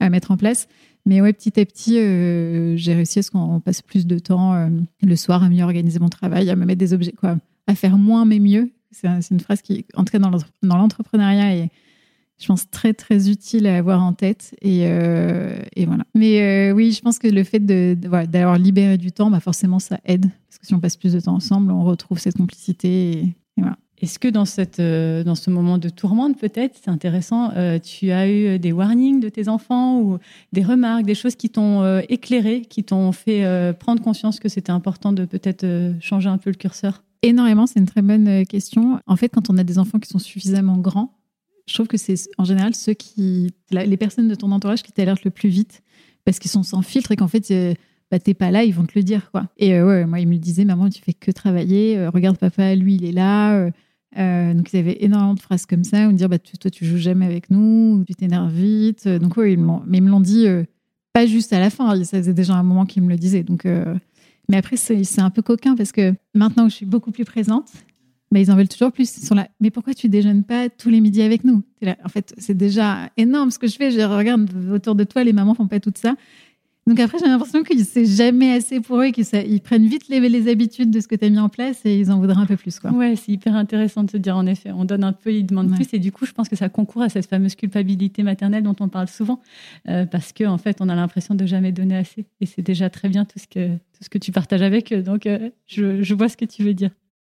à 0.00 0.10
mettre 0.10 0.30
en 0.30 0.36
place. 0.36 0.68
Mais 1.04 1.20
ouais, 1.20 1.32
petit 1.32 1.58
à 1.58 1.64
petit, 1.64 1.98
euh, 1.98 2.76
j'ai 2.76 2.94
réussi 2.94 3.18
à 3.18 3.22
ce 3.22 3.30
qu'on 3.30 3.60
passe 3.60 3.82
plus 3.82 4.06
de 4.06 4.18
temps 4.18 4.70
le 5.02 5.16
soir 5.16 5.42
à 5.42 5.48
mieux 5.48 5.64
organiser 5.64 5.98
mon 5.98 6.08
travail, 6.08 6.48
à 6.48 6.54
me 6.54 6.64
mettre 6.64 6.78
des 6.78 6.92
objets, 6.92 7.12
quoi, 7.12 7.38
à 7.66 7.74
faire 7.74 7.98
moins 7.98 8.24
mais 8.24 8.38
mieux. 8.38 8.70
C'est 8.92 9.30
une 9.30 9.40
phrase 9.40 9.62
qui, 9.62 9.86
en 9.94 10.04
tout 10.04 10.16
dans 10.18 10.76
l'entrepreneuriat, 10.76 11.56
est, 11.56 11.70
je 12.42 12.48
pense, 12.48 12.68
très, 12.70 12.92
très 12.92 13.30
utile 13.30 13.66
à 13.66 13.76
avoir 13.76 14.02
en 14.02 14.12
tête. 14.12 14.54
Et, 14.60 14.82
euh, 14.82 15.56
et 15.76 15.86
voilà. 15.86 16.04
Mais 16.14 16.42
euh, 16.42 16.72
oui, 16.72 16.92
je 16.92 17.00
pense 17.00 17.18
que 17.18 17.28
le 17.28 17.44
fait 17.44 17.60
d'avoir 17.60 18.26
de, 18.26 18.38
voilà, 18.38 18.58
libéré 18.58 18.98
du 18.98 19.12
temps, 19.12 19.30
bah 19.30 19.40
forcément, 19.40 19.78
ça 19.78 20.00
aide. 20.04 20.26
Parce 20.48 20.58
que 20.58 20.66
si 20.66 20.74
on 20.74 20.80
passe 20.80 20.96
plus 20.96 21.12
de 21.12 21.20
temps 21.20 21.34
ensemble, 21.34 21.70
on 21.70 21.84
retrouve 21.84 22.18
cette 22.18 22.36
complicité. 22.36 23.12
Et, 23.12 23.36
voilà. 23.56 23.76
Est-ce 24.00 24.18
que 24.18 24.26
dans, 24.26 24.44
cette, 24.44 24.80
euh, 24.80 25.22
dans 25.22 25.36
ce 25.36 25.48
moment 25.50 25.78
de 25.78 25.88
tourmente, 25.88 26.36
peut-être, 26.36 26.76
c'est 26.82 26.90
intéressant, 26.90 27.52
tu 27.84 28.10
as 28.10 28.28
eu 28.28 28.58
des 28.58 28.72
warnings 28.72 29.20
de 29.20 29.28
tes 29.28 29.48
enfants 29.48 30.00
ou 30.00 30.18
des 30.52 30.64
remarques, 30.64 31.04
des 31.04 31.14
choses 31.14 31.36
qui 31.36 31.50
t'ont 31.50 32.00
éclairé, 32.08 32.62
qui 32.62 32.82
t'ont 32.82 33.12
fait 33.12 33.72
prendre 33.78 34.02
conscience 34.02 34.40
que 34.40 34.48
c'était 34.48 34.72
important 34.72 35.12
de 35.12 35.24
peut-être 35.24 35.64
changer 36.00 36.28
un 36.28 36.38
peu 36.38 36.50
le 36.50 36.56
curseur? 36.56 37.04
Énormément, 37.22 37.68
c'est 37.68 37.78
une 37.78 37.86
très 37.86 38.02
bonne 38.02 38.44
question. 38.46 38.98
En 39.06 39.14
fait, 39.14 39.28
quand 39.28 39.48
on 39.50 39.56
a 39.56 39.62
des 39.62 39.78
enfants 39.78 40.00
qui 40.00 40.08
sont 40.08 40.18
suffisamment 40.18 40.78
grands, 40.78 41.14
je 41.66 41.74
trouve 41.74 41.86
que 41.86 41.96
c'est 41.96 42.14
en 42.38 42.44
général 42.44 42.74
ceux 42.74 42.94
qui, 42.94 43.52
les 43.70 43.96
personnes 43.96 44.28
de 44.28 44.34
ton 44.34 44.50
entourage 44.52 44.82
qui 44.82 44.92
t'alertent 44.92 45.24
le 45.24 45.30
plus 45.30 45.48
vite 45.48 45.82
parce 46.24 46.38
qu'ils 46.38 46.50
sont 46.50 46.62
sans 46.62 46.82
filtre 46.82 47.12
et 47.12 47.16
qu'en 47.16 47.28
fait, 47.28 47.50
euh, 47.50 47.74
bah, 48.10 48.18
t'es 48.18 48.34
pas 48.34 48.50
là, 48.50 48.64
ils 48.64 48.74
vont 48.74 48.84
te 48.84 48.92
le 48.94 49.02
dire. 49.02 49.30
Et 49.56 49.74
euh, 49.74 49.86
ouais, 49.86 50.06
moi, 50.06 50.20
ils 50.20 50.28
me 50.28 50.36
disaient, 50.36 50.64
maman, 50.64 50.88
tu 50.88 51.02
fais 51.02 51.14
que 51.14 51.30
travailler, 51.30 51.98
euh, 51.98 52.10
regarde 52.10 52.38
papa, 52.38 52.74
lui, 52.74 52.94
il 52.96 53.04
est 53.04 53.12
là. 53.12 53.70
donc, 54.16 54.72
ils 54.72 54.76
avaient 54.76 54.98
énormément 55.00 55.34
de 55.34 55.40
phrases 55.40 55.66
comme 55.66 55.84
ça, 55.84 56.08
ou 56.08 56.12
me 56.12 56.16
dire, 56.16 56.28
bah, 56.28 56.38
toi, 56.38 56.70
tu 56.70 56.84
joues 56.84 56.98
jamais 56.98 57.26
avec 57.26 57.50
nous, 57.50 58.04
tu 58.06 58.14
t'énerves 58.14 58.52
vite. 58.52 59.08
Donc, 59.08 59.36
ouais, 59.36 59.54
ils 59.54 59.58
mais 59.86 59.98
ils 59.98 60.02
me 60.02 60.10
l'ont 60.10 60.20
dit 60.20 60.46
pas 61.12 61.26
juste 61.26 61.52
à 61.52 61.60
la 61.60 61.68
fin, 61.70 62.02
ça 62.04 62.18
faisait 62.18 62.34
déjà 62.34 62.54
un 62.54 62.62
moment 62.62 62.86
qu'ils 62.86 63.02
me 63.02 63.08
le 63.08 63.16
disaient. 63.16 63.42
Donc, 63.42 63.66
mais 64.48 64.56
après, 64.56 64.76
c'est 64.76 65.20
un 65.20 65.30
peu 65.30 65.42
coquin 65.42 65.74
parce 65.76 65.92
que 65.92 66.14
maintenant 66.34 66.68
je 66.68 66.74
suis 66.74 66.86
beaucoup 66.86 67.10
plus 67.10 67.24
présente, 67.24 67.70
mais 68.32 68.42
ils 68.42 68.50
en 68.50 68.56
veulent 68.56 68.68
toujours 68.68 68.92
plus. 68.92 69.16
Ils 69.18 69.26
sont 69.26 69.34
là, 69.34 69.48
mais 69.60 69.70
pourquoi 69.70 69.94
tu 69.94 70.08
déjeunes 70.08 70.42
pas 70.42 70.68
tous 70.68 70.88
les 70.88 71.00
midis 71.00 71.22
avec 71.22 71.44
nous? 71.44 71.62
En 72.04 72.08
fait, 72.08 72.34
c'est 72.38 72.56
déjà 72.56 73.10
énorme 73.16 73.50
ce 73.50 73.58
que 73.58 73.66
je 73.66 73.76
fais. 73.76 73.90
Je 73.90 74.00
regarde 74.00 74.50
autour 74.72 74.94
de 74.94 75.04
toi, 75.04 75.22
les 75.22 75.32
mamans 75.32 75.54
font 75.54 75.68
pas 75.68 75.80
tout 75.80 75.92
ça. 75.94 76.14
Donc 76.88 76.98
après, 76.98 77.18
j'ai 77.20 77.26
l'impression 77.26 77.62
que 77.62 77.78
c'est 77.84 78.06
jamais 78.06 78.54
assez 78.54 78.80
pour 78.80 79.00
eux, 79.00 79.10
qu'ils 79.10 79.60
prennent 79.60 79.86
vite 79.86 80.08
les, 80.08 80.18
les, 80.28 80.50
habitudes 80.50 80.90
de 80.90 80.98
ce 80.98 81.06
que 81.06 81.14
tu 81.14 81.24
as 81.24 81.30
mis 81.30 81.38
en 81.38 81.48
place 81.48 81.82
et 81.84 81.96
ils 81.96 82.10
en 82.10 82.18
voudraient 82.18 82.40
un 82.40 82.46
peu 82.46 82.56
plus. 82.56 82.80
Quoi. 82.80 82.90
Ouais, 82.90 83.14
c'est 83.14 83.30
hyper 83.30 83.54
intéressant 83.54 84.02
de 84.02 84.10
se 84.10 84.16
dire, 84.16 84.36
en 84.36 84.46
effet, 84.46 84.72
on 84.72 84.84
donne 84.84 85.04
un 85.04 85.12
peu, 85.12 85.32
ils 85.32 85.46
demandent 85.46 85.72
plus. 85.72 85.94
Et 85.94 86.00
du 86.00 86.10
coup, 86.10 86.26
je 86.26 86.32
pense 86.32 86.48
que 86.48 86.56
ça 86.56 86.68
concourt 86.68 87.02
à 87.02 87.08
cette 87.08 87.26
fameuse 87.26 87.54
culpabilité 87.54 88.24
maternelle 88.24 88.64
dont 88.64 88.74
on 88.80 88.88
parle 88.88 89.06
souvent. 89.06 89.40
Euh, 89.88 90.06
parce 90.06 90.32
qu'en 90.32 90.54
en 90.54 90.58
fait, 90.58 90.78
on 90.80 90.88
a 90.88 90.96
l'impression 90.96 91.36
de 91.36 91.46
jamais 91.46 91.70
donner 91.70 91.96
assez. 91.96 92.26
Et 92.40 92.46
c'est 92.46 92.62
déjà 92.62 92.90
très 92.90 93.08
bien 93.08 93.24
tout 93.26 93.38
ce 93.38 93.46
que, 93.46 93.76
tout 93.76 94.02
ce 94.02 94.10
que 94.10 94.18
tu 94.18 94.32
partages 94.32 94.62
avec 94.62 94.92
eux. 94.92 95.02
Donc, 95.02 95.26
euh, 95.26 95.50
je, 95.68 96.02
je 96.02 96.14
vois 96.14 96.28
ce 96.28 96.36
que 96.36 96.44
tu 96.44 96.64
veux 96.64 96.74
dire. 96.74 96.90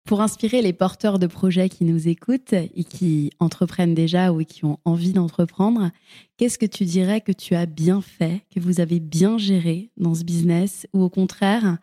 Pour 0.07 0.21
inspirer 0.21 0.61
les 0.61 0.75
porteurs 0.75 1.19
de 1.19 1.27
projets 1.27 1.71
qui 1.71 1.85
nous 1.85 2.09
écoutent 2.09 2.53
et 2.53 2.85
qui 2.85 3.31
entreprennent 3.38 3.95
déjà 3.95 4.35
ou 4.35 4.45
qui 4.45 4.67
ont 4.67 4.79
envie 4.85 5.14
d'entreprendre, 5.14 5.90
qu'est-ce 6.37 6.59
que 6.59 6.67
tu 6.67 6.85
dirais 6.85 7.23
que 7.23 7.33
tu 7.33 7.55
as 7.55 7.64
bien 7.64 8.03
fait, 8.03 8.43
que 8.55 8.61
vous 8.61 8.81
avez 8.81 9.01
bien 9.01 9.38
géré 9.38 9.90
dans 9.97 10.14
ce 10.14 10.23
business 10.23 10.87
Ou 10.93 11.03
au 11.03 11.09
contraire, 11.09 11.79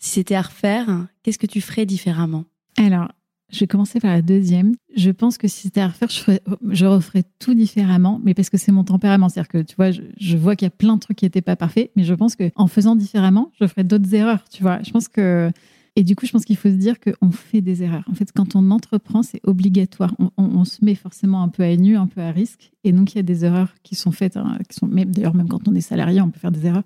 si 0.00 0.10
c'était 0.10 0.34
à 0.34 0.42
refaire, 0.42 1.06
qu'est-ce 1.22 1.38
que 1.38 1.46
tu 1.46 1.60
ferais 1.60 1.86
différemment? 1.86 2.44
Alors, 2.76 3.06
je 3.52 3.60
vais 3.60 3.68
commencer 3.68 4.00
par 4.00 4.10
la 4.10 4.20
deuxième. 4.20 4.74
Je 4.96 5.12
pense 5.12 5.38
que 5.38 5.46
si 5.46 5.62
c'était 5.62 5.80
à 5.80 5.86
refaire, 5.86 6.08
je, 6.10 6.86
referais 6.86 7.22
tout 7.38 7.54
différemment, 7.54 8.20
mais 8.24 8.34
parce 8.34 8.50
que 8.50 8.56
c'est 8.56 8.72
mon 8.72 8.82
tempérament. 8.82 9.28
C'est-à-dire 9.28 9.48
que, 9.48 9.58
tu 9.62 9.76
vois, 9.76 9.92
je, 9.92 10.36
vois 10.36 10.56
qu'il 10.56 10.66
y 10.66 10.68
a 10.68 10.70
plein 10.70 10.96
de 10.96 11.00
trucs 11.00 11.18
qui 11.18 11.24
n'étaient 11.24 11.40
pas 11.40 11.54
parfaits, 11.54 11.92
mais 11.94 12.02
je 12.02 12.14
pense 12.14 12.34
qu'en 12.34 12.66
faisant 12.66 12.96
différemment, 12.96 13.52
je 13.60 13.66
ferais 13.68 13.84
d'autres 13.84 14.12
erreurs, 14.12 14.42
tu 14.50 14.62
vois. 14.62 14.82
Je 14.82 14.90
pense 14.90 15.06
que 15.06 15.52
et 15.96 16.02
du 16.02 16.16
coup, 16.16 16.26
je 16.26 16.32
pense 16.32 16.44
qu'il 16.44 16.56
faut 16.56 16.68
se 16.68 16.74
dire 16.74 16.96
qu'on 16.98 17.30
fait 17.30 17.60
des 17.60 17.84
erreurs. 17.84 18.04
En 18.10 18.14
fait, 18.14 18.32
quand 18.32 18.56
on 18.56 18.70
entreprend, 18.72 19.22
c'est 19.22 19.40
obligatoire. 19.44 20.12
On, 20.36 20.64
se 20.64 20.84
met 20.84 20.96
forcément 20.96 21.42
un 21.42 21.48
peu 21.48 21.62
à 21.62 21.76
nu, 21.76 21.96
un 21.96 22.08
peu 22.08 22.20
à 22.20 22.32
risque. 22.32 22.72
Et 22.82 22.90
donc, 22.90 23.12
il 23.12 23.16
y 23.16 23.20
a 23.20 23.22
des 23.22 23.44
erreurs 23.44 23.72
qui 23.84 23.94
sont 23.94 24.10
faites. 24.10 24.36
Hein, 24.36 24.58
qui 24.68 24.76
sont, 24.76 24.88
d'ailleurs, 24.88 25.34
même 25.34 25.48
quand 25.48 25.68
on 25.68 25.74
est 25.74 25.80
salarié, 25.80 26.20
on 26.20 26.30
peut 26.30 26.40
faire 26.40 26.50
des 26.50 26.66
erreurs. 26.66 26.82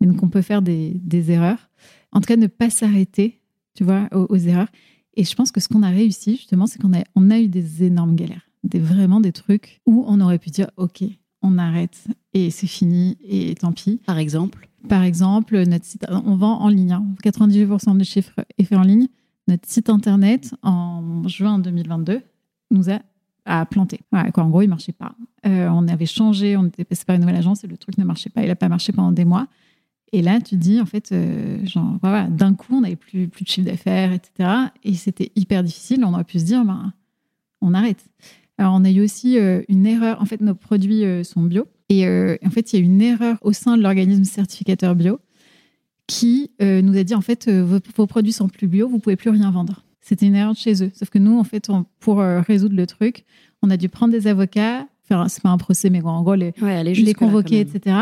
Mais 0.00 0.06
donc, 0.06 0.22
on 0.22 0.28
peut 0.28 0.42
faire 0.42 0.60
des, 0.60 1.00
erreurs. 1.30 1.70
En 2.12 2.20
tout 2.20 2.26
cas, 2.26 2.36
ne 2.36 2.48
pas 2.48 2.68
s'arrêter, 2.68 3.40
tu 3.74 3.84
vois, 3.84 4.08
aux, 4.12 4.36
erreurs. 4.36 4.68
Et 5.14 5.24
je 5.24 5.34
pense 5.34 5.52
que 5.52 5.60
ce 5.60 5.68
qu'on 5.68 5.82
a 5.82 5.88
réussi, 5.88 6.36
justement, 6.36 6.66
c'est 6.66 6.78
qu'on 6.80 6.92
a, 6.92 7.34
a 7.34 7.40
eu 7.40 7.48
des 7.48 7.84
énormes 7.84 8.14
galères. 8.14 8.46
Des, 8.62 8.78
vraiment 8.78 9.22
des 9.22 9.32
trucs 9.32 9.80
où 9.86 10.04
on 10.06 10.20
aurait 10.20 10.38
pu 10.38 10.50
dire, 10.50 10.70
OK, 10.76 11.02
on 11.42 11.58
arrête 11.58 12.04
et 12.34 12.50
c'est 12.50 12.66
fini 12.66 13.16
et 13.22 13.54
tant 13.54 13.72
pis. 13.72 14.00
Par 14.06 14.18
exemple 14.18 14.70
par 14.88 15.02
exemple, 15.02 15.62
notre 15.66 15.84
site, 15.84 16.06
on 16.08 16.36
vend 16.36 16.60
en 16.60 16.68
ligne. 16.68 16.98
98% 17.22 17.96
des 17.96 18.04
chiffres 18.04 18.40
est 18.58 18.64
fait 18.64 18.76
en 18.76 18.82
ligne. 18.82 19.08
Notre 19.46 19.68
site 19.68 19.90
internet, 19.90 20.54
en 20.62 21.26
juin 21.26 21.58
2022, 21.58 22.22
nous 22.70 22.90
a, 22.90 23.00
a 23.44 23.66
planté. 23.66 24.00
quoi, 24.10 24.44
en 24.44 24.48
gros, 24.50 24.62
il 24.62 24.66
ne 24.66 24.70
marchait 24.70 24.92
pas. 24.92 25.14
Euh, 25.46 25.68
on 25.68 25.86
avait 25.88 26.06
changé, 26.06 26.56
on 26.56 26.66
était 26.66 26.84
passé 26.84 27.04
par 27.04 27.16
une 27.16 27.22
nouvelle 27.22 27.36
agence 27.36 27.64
et 27.64 27.66
le 27.66 27.76
truc 27.76 27.98
ne 27.98 28.04
marchait 28.04 28.30
pas. 28.30 28.42
Il 28.42 28.48
n'a 28.48 28.56
pas 28.56 28.68
marché 28.68 28.92
pendant 28.92 29.12
des 29.12 29.24
mois. 29.24 29.48
Et 30.12 30.22
là, 30.22 30.40
tu 30.40 30.56
dis, 30.56 30.80
en 30.80 30.86
fait, 30.86 31.12
euh, 31.12 31.64
genre, 31.66 31.98
voilà, 32.00 32.28
d'un 32.28 32.54
coup, 32.54 32.76
on 32.76 32.80
n'avait 32.80 32.96
plus, 32.96 33.28
plus 33.28 33.44
de 33.44 33.48
chiffre 33.48 33.66
d'affaires, 33.66 34.12
etc. 34.12 34.50
Et 34.82 34.94
c'était 34.94 35.30
hyper 35.36 35.62
difficile. 35.62 36.04
On 36.04 36.14
aurait 36.14 36.24
pu 36.24 36.38
se 36.38 36.44
dire, 36.44 36.64
ben, 36.64 36.92
on 37.60 37.74
arrête. 37.74 38.04
Alors, 38.60 38.74
on 38.74 38.84
a 38.84 38.90
eu 38.90 39.00
aussi 39.00 39.38
euh, 39.38 39.62
une 39.68 39.86
erreur. 39.86 40.22
En 40.22 40.26
fait, 40.26 40.40
nos 40.40 40.54
produits 40.54 41.02
sont 41.24 41.42
bio. 41.42 41.66
Et 41.90 42.06
euh, 42.06 42.36
en 42.46 42.50
fait, 42.50 42.72
il 42.72 42.78
y 42.78 42.82
a 42.82 42.84
une 42.84 43.02
erreur 43.02 43.36
au 43.42 43.52
sein 43.52 43.76
de 43.76 43.82
l'organisme 43.82 44.24
certificateur 44.24 44.94
bio 44.94 45.18
qui 46.06 46.52
euh, 46.62 46.82
nous 46.82 46.96
a 46.96 47.02
dit 47.02 47.14
en 47.14 47.20
fait, 47.20 47.48
euh, 47.48 47.78
vos, 47.96 48.06
produits 48.06 48.32
sont 48.32 48.48
plus 48.48 48.68
bio, 48.68 48.88
vous 48.88 49.00
pouvez 49.00 49.16
plus 49.16 49.30
rien 49.30 49.50
vendre. 49.50 49.82
C'était 50.00 50.26
une 50.26 50.36
erreur 50.36 50.52
de 50.52 50.58
chez 50.58 50.82
eux. 50.84 50.90
Sauf 50.94 51.10
que 51.10 51.18
nous, 51.18 51.38
en 51.38 51.44
fait, 51.44 51.68
pour 51.98 52.18
résoudre 52.18 52.74
le 52.74 52.86
truc, 52.86 53.24
on 53.62 53.70
a 53.70 53.76
dû 53.76 53.88
prendre 53.88 54.12
des 54.12 54.26
avocats, 54.26 54.86
faire, 55.04 55.28
c'est 55.28 55.42
pas 55.42 55.50
un 55.50 55.58
procès, 55.58 55.90
mais 55.90 56.02
en 56.02 56.22
gros, 56.22 56.34
les, 56.34 56.54
les 56.94 57.14
convoquer, 57.14 57.60
etc. 57.60 57.96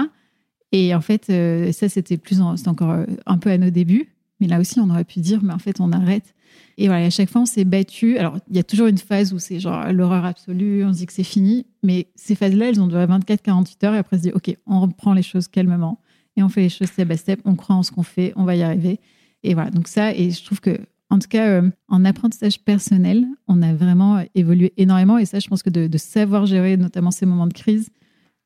Et 0.71 0.95
en 0.95 1.01
fait, 1.01 1.25
ça, 1.73 1.89
c'était 1.89 2.17
plus, 2.17 2.41
c'était 2.57 2.69
encore 2.69 3.05
un 3.27 3.39
peu 3.39 3.51
à 3.51 3.59
nos 3.59 3.71
débuts. 3.71 4.09
Mais 4.41 4.47
là 4.47 4.61
aussi, 4.61 4.81
on 4.81 4.89
aurait 4.91 5.05
pu 5.05 5.21
dire, 5.21 5.43
mais 5.43 5.53
en 5.53 5.59
fait, 5.59 5.81
on 5.81 5.93
arrête. 5.93 6.35
Et 6.77 6.87
voilà, 6.87 7.07
à 7.07 7.11
chaque 7.11 7.29
fois, 7.29 7.43
on 7.43 7.47
s'est 7.47 7.65
battu. 7.65 8.19
Alors, 8.19 8.39
il 8.49 8.57
y 8.57 8.61
a 8.61 8.63
toujours 8.63 8.87
une 8.87 8.99
phase 8.99 9.33
où 9.33 9.39
c'est 9.39 9.59
genre 9.59 9.93
l'horreur 9.93 10.25
absolue, 10.25 10.85
on 10.85 10.93
se 10.93 10.99
dit 10.99 11.07
que 11.07 11.13
c'est 11.13 11.25
fini. 11.25 11.67
Mais 11.83 12.09
ces 12.15 12.35
phases-là, 12.35 12.69
elles 12.69 12.81
ont 12.81 12.87
duré 12.87 13.07
24-48 13.07 13.87
heures. 13.87 13.95
Et 13.95 13.99
après, 13.99 14.17
on 14.17 14.19
se 14.19 14.23
dit, 14.23 14.33
OK, 14.33 14.57
on 14.67 14.81
reprend 14.81 15.13
les 15.13 15.23
choses 15.23 15.49
calmement. 15.49 16.01
Et 16.37 16.43
on 16.43 16.49
fait 16.49 16.61
les 16.61 16.69
choses 16.69 16.89
step 16.89 17.09
by 17.09 17.19
step. 17.19 17.41
On 17.45 17.57
croit 17.57 17.77
en 17.77 17.83
ce 17.83 17.91
qu'on 17.91 18.05
fait. 18.05 18.33
On 18.37 18.45
va 18.45 18.55
y 18.55 18.63
arriver. 18.63 19.01
Et 19.43 19.55
voilà. 19.55 19.71
Donc, 19.71 19.89
ça, 19.89 20.15
et 20.15 20.31
je 20.31 20.45
trouve 20.45 20.61
que, 20.61 20.79
en 21.11 21.19
tout 21.19 21.29
cas, 21.29 21.49
euh, 21.49 21.71
en 21.89 22.05
apprentissage 22.05 22.61
personnel, 22.61 23.27
on 23.49 23.61
a 23.63 23.75
vraiment 23.75 24.25
évolué 24.37 24.73
énormément. 24.77 25.19
Et 25.19 25.25
ça, 25.25 25.41
je 25.41 25.49
pense 25.49 25.65
que 25.65 25.71
de, 25.71 25.89
de 25.89 25.99
savoir 25.99 26.47
gérer 26.47 26.77
notamment 26.77 27.11
ces 27.11 27.27
moments 27.27 27.49
de 27.49 27.55
crise, 27.55 27.89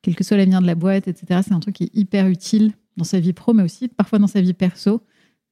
quel 0.01 0.15
que 0.15 0.23
soit 0.23 0.37
l'avenir 0.37 0.61
de 0.61 0.67
la 0.67 0.75
boîte, 0.75 1.07
etc., 1.07 1.41
c'est 1.45 1.53
un 1.53 1.59
truc 1.59 1.75
qui 1.75 1.83
est 1.83 1.95
hyper 1.95 2.27
utile 2.27 2.73
dans 2.97 3.03
sa 3.03 3.19
vie 3.19 3.33
pro, 3.33 3.53
mais 3.53 3.63
aussi 3.63 3.87
parfois 3.87 4.19
dans 4.19 4.27
sa 4.27 4.41
vie 4.41 4.53
perso 4.53 5.01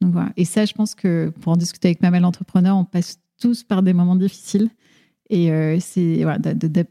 donc 0.01 0.13
voilà. 0.13 0.31
Et 0.35 0.45
ça, 0.45 0.65
je 0.65 0.73
pense 0.73 0.95
que 0.95 1.31
pour 1.41 1.53
en 1.53 1.57
discuter 1.57 1.89
avec 1.89 2.01
ma 2.01 2.09
mère 2.11 2.25
entrepreneur, 2.25 2.75
on 2.75 2.85
passe 2.85 3.19
tous 3.39 3.63
par 3.63 3.83
des 3.83 3.93
moments 3.93 4.15
difficiles. 4.15 4.69
Et 5.29 5.51
euh, 5.51 5.77
c'est 5.79 6.23
voilà, 6.23 6.39
de, 6.39 6.85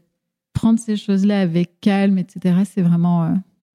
prendre 0.53 0.79
ces 0.79 0.95
choses-là 0.95 1.41
avec 1.41 1.79
calme, 1.81 2.17
etc. 2.17 2.55
C'est 2.65 2.81
vraiment, 2.81 3.23
euh, 3.23 3.29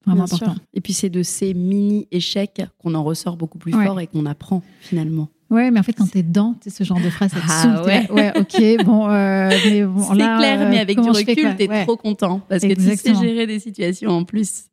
vraiment 0.05 0.25
important. 0.25 0.57
Et 0.75 0.81
puis 0.81 0.93
c'est 0.93 1.11
de 1.11 1.23
ces 1.23 1.55
mini 1.55 2.09
échecs 2.11 2.63
qu'on 2.79 2.95
en 2.95 3.05
ressort 3.05 3.37
beaucoup 3.37 3.59
plus 3.59 3.73
fort 3.73 4.01
et 4.01 4.07
qu'on 4.07 4.27
apprend 4.27 4.63
finalement. 4.81 5.29
Ouais, 5.49 5.71
mais 5.71 5.79
en 5.79 5.83
fait, 5.85 5.93
quand 5.93 6.11
t'es 6.11 6.25
dedans, 6.25 6.57
c'est 6.61 6.71
ce 6.71 6.83
genre 6.83 7.01
de 7.01 7.09
phrase, 7.09 7.31
ça 7.31 7.39
ah, 7.49 7.85
ouais. 7.85 8.11
ouais, 8.11 8.33
ok, 8.37 8.85
bon, 8.85 9.09
euh, 9.09 9.49
mais 9.65 9.85
bon, 9.85 10.03
c'est 10.03 10.17
clair, 10.17 10.69
mais 10.69 10.81
avec 10.81 11.01
du 11.01 11.09
recul, 11.09 11.55
t'es 11.57 11.85
trop 11.85 11.97
content 11.97 12.41
parce 12.49 12.63
que 12.63 12.75
tu 12.75 12.97
sais 12.97 13.15
gérer 13.15 13.47
des 13.47 13.61
situations 13.61 14.11
en 14.11 14.25
plus. 14.25 14.65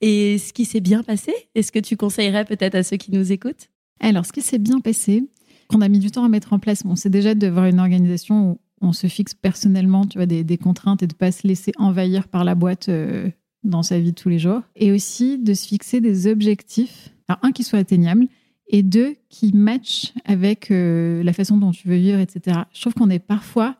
Et 0.00 0.38
ce 0.38 0.52
qui 0.54 0.64
s'est 0.64 0.80
bien 0.80 1.02
passé, 1.02 1.32
est-ce 1.54 1.72
que 1.72 1.78
tu 1.78 1.96
conseillerais 1.96 2.46
peut-être 2.46 2.74
à 2.74 2.82
ceux 2.82 2.96
qui 2.96 3.12
nous 3.12 3.32
écoutent? 3.32 3.68
Alors, 4.00 4.26
ce 4.26 4.32
qui 4.32 4.42
s'est 4.42 4.58
bien 4.58 4.80
passé, 4.80 5.24
qu'on 5.68 5.80
a 5.80 5.88
mis 5.88 5.98
du 5.98 6.10
temps 6.10 6.24
à 6.24 6.28
mettre 6.28 6.52
en 6.52 6.58
place. 6.58 6.82
Sait 6.96 7.10
déjà 7.10 7.34
d'avoir 7.34 7.66
une 7.66 7.78
organisation 7.78 8.52
où 8.52 8.58
on 8.80 8.92
se 8.92 9.06
fixe 9.06 9.34
personnellement, 9.34 10.06
tu 10.06 10.18
vois, 10.18 10.26
des, 10.26 10.58
contraintes 10.58 11.02
et 11.02 11.06
de 11.06 11.14
pas 11.14 11.32
se 11.32 11.46
laisser 11.46 11.72
envahir 11.76 12.28
par 12.28 12.44
la 12.44 12.54
boîte 12.54 12.88
euh, 12.88 13.28
dans 13.64 13.82
sa 13.82 13.98
vie 13.98 14.12
de 14.12 14.16
tous 14.16 14.28
les 14.28 14.38
jours. 14.38 14.62
Et 14.76 14.92
aussi 14.92 15.38
de 15.38 15.54
se 15.54 15.66
fixer 15.66 16.00
des 16.00 16.26
objectifs, 16.26 17.10
alors 17.28 17.40
un 17.42 17.52
qui 17.52 17.64
soit 17.64 17.78
atteignable 17.78 18.26
et 18.68 18.82
deux 18.82 19.16
qui 19.28 19.52
matchent 19.52 20.12
avec 20.24 20.70
euh, 20.70 21.22
la 21.22 21.32
façon 21.32 21.56
dont 21.56 21.70
tu 21.70 21.88
veux 21.88 21.96
vivre, 21.96 22.18
etc. 22.18 22.60
Je 22.72 22.80
trouve 22.80 22.94
qu'on 22.94 23.10
est 23.10 23.18
parfois, 23.18 23.76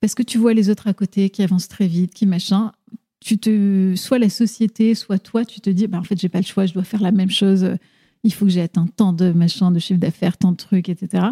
parce 0.00 0.14
que 0.14 0.22
tu 0.22 0.38
vois 0.38 0.54
les 0.54 0.70
autres 0.70 0.88
à 0.88 0.94
côté 0.94 1.30
qui 1.30 1.42
avancent 1.42 1.68
très 1.68 1.86
vite, 1.86 2.14
qui 2.14 2.26
machin, 2.26 2.72
tu 3.20 3.38
te, 3.38 3.94
soit 3.96 4.18
la 4.18 4.30
société, 4.30 4.94
soit 4.94 5.18
toi, 5.18 5.44
tu 5.44 5.60
te 5.60 5.68
dis, 5.68 5.86
bah, 5.86 5.98
en 5.98 6.04
fait, 6.04 6.18
j'ai 6.18 6.28
pas 6.28 6.38
le 6.38 6.46
choix, 6.46 6.64
je 6.64 6.72
dois 6.72 6.84
faire 6.84 7.02
la 7.02 7.12
même 7.12 7.30
chose. 7.30 7.76
Il 8.22 8.32
faut 8.32 8.44
que 8.44 8.50
j'ai 8.50 8.60
atteint 8.60 8.86
tant 8.86 9.12
de 9.12 9.32
machin, 9.32 9.70
de 9.70 9.78
chiffre 9.78 10.00
d'affaires, 10.00 10.36
tant 10.36 10.52
de 10.52 10.56
trucs, 10.56 10.88
etc. 10.88 11.28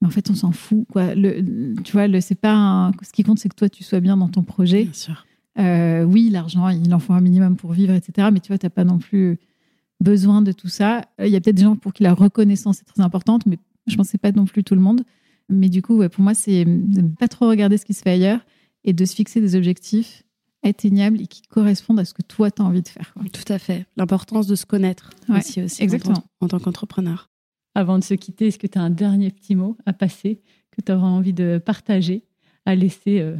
Mais 0.00 0.08
en 0.08 0.10
fait, 0.10 0.30
on 0.30 0.34
s'en 0.34 0.52
fout. 0.52 0.86
Quoi. 0.90 1.14
Le, 1.14 1.74
tu 1.82 1.92
vois, 1.92 2.08
le, 2.08 2.20
c'est 2.20 2.34
pas 2.34 2.90
ce 3.02 3.12
qui 3.12 3.22
compte, 3.22 3.38
c'est 3.38 3.48
que 3.48 3.54
toi, 3.54 3.68
tu 3.68 3.84
sois 3.84 4.00
bien 4.00 4.16
dans 4.16 4.28
ton 4.28 4.42
projet. 4.42 4.84
Bien 4.84 4.92
sûr. 4.92 5.26
Euh, 5.58 6.04
oui, 6.04 6.28
l'argent, 6.30 6.68
il 6.68 6.92
en 6.92 6.98
faut 6.98 7.12
un 7.12 7.20
minimum 7.20 7.56
pour 7.56 7.72
vivre, 7.72 7.94
etc. 7.94 8.28
Mais 8.32 8.40
tu 8.40 8.48
vois, 8.48 8.58
tu 8.58 8.66
n'as 8.66 8.70
pas 8.70 8.84
non 8.84 8.98
plus 8.98 9.38
besoin 10.00 10.42
de 10.42 10.52
tout 10.52 10.68
ça. 10.68 11.02
Il 11.18 11.28
y 11.28 11.36
a 11.36 11.40
peut-être 11.40 11.56
des 11.56 11.62
gens 11.62 11.76
pour 11.76 11.92
qui 11.92 12.02
la 12.02 12.12
reconnaissance 12.12 12.80
est 12.80 12.84
très 12.84 13.02
importante, 13.02 13.46
mais 13.46 13.58
je 13.86 13.96
pense 13.96 14.12
que 14.12 14.16
pas 14.18 14.32
non 14.32 14.44
plus 14.44 14.64
tout 14.64 14.74
le 14.74 14.80
monde. 14.80 15.02
Mais 15.48 15.68
du 15.68 15.80
coup, 15.80 16.06
pour 16.08 16.22
moi, 16.22 16.34
c'est 16.34 16.64
de 16.64 17.00
ne 17.00 17.08
pas 17.08 17.28
trop 17.28 17.48
regarder 17.48 17.78
ce 17.78 17.86
qui 17.86 17.94
se 17.94 18.02
fait 18.02 18.10
ailleurs 18.10 18.40
et 18.84 18.92
de 18.92 19.04
se 19.04 19.14
fixer 19.14 19.40
des 19.40 19.54
objectifs 19.54 20.24
atteignables 20.68 21.20
et 21.20 21.26
qui 21.26 21.42
correspondent 21.42 22.00
à 22.00 22.04
ce 22.04 22.14
que 22.14 22.22
toi, 22.22 22.50
tu 22.50 22.62
as 22.62 22.64
envie 22.64 22.82
de 22.82 22.88
faire. 22.88 23.14
Tout 23.32 23.52
à 23.52 23.58
fait. 23.58 23.86
L'importance 23.96 24.46
de 24.46 24.54
se 24.54 24.66
connaître 24.66 25.10
aussi, 25.28 25.62
aussi 25.62 25.82
exactement. 25.82 26.24
En, 26.40 26.48
tant 26.48 26.58
qu'entrepreneur. 26.58 27.30
Avant 27.74 27.98
de 27.98 28.04
se 28.04 28.14
quitter, 28.14 28.48
est-ce 28.48 28.58
que 28.58 28.66
tu 28.66 28.78
as 28.78 28.82
un 28.82 28.90
dernier 28.90 29.30
petit 29.30 29.54
mot 29.54 29.76
à 29.86 29.92
passer 29.92 30.40
que 30.70 30.80
tu 30.80 30.92
auras 30.92 31.06
envie 31.06 31.32
de 31.32 31.60
partager, 31.64 32.24
à 32.64 32.74
laisser 32.74 33.20
euh, 33.20 33.36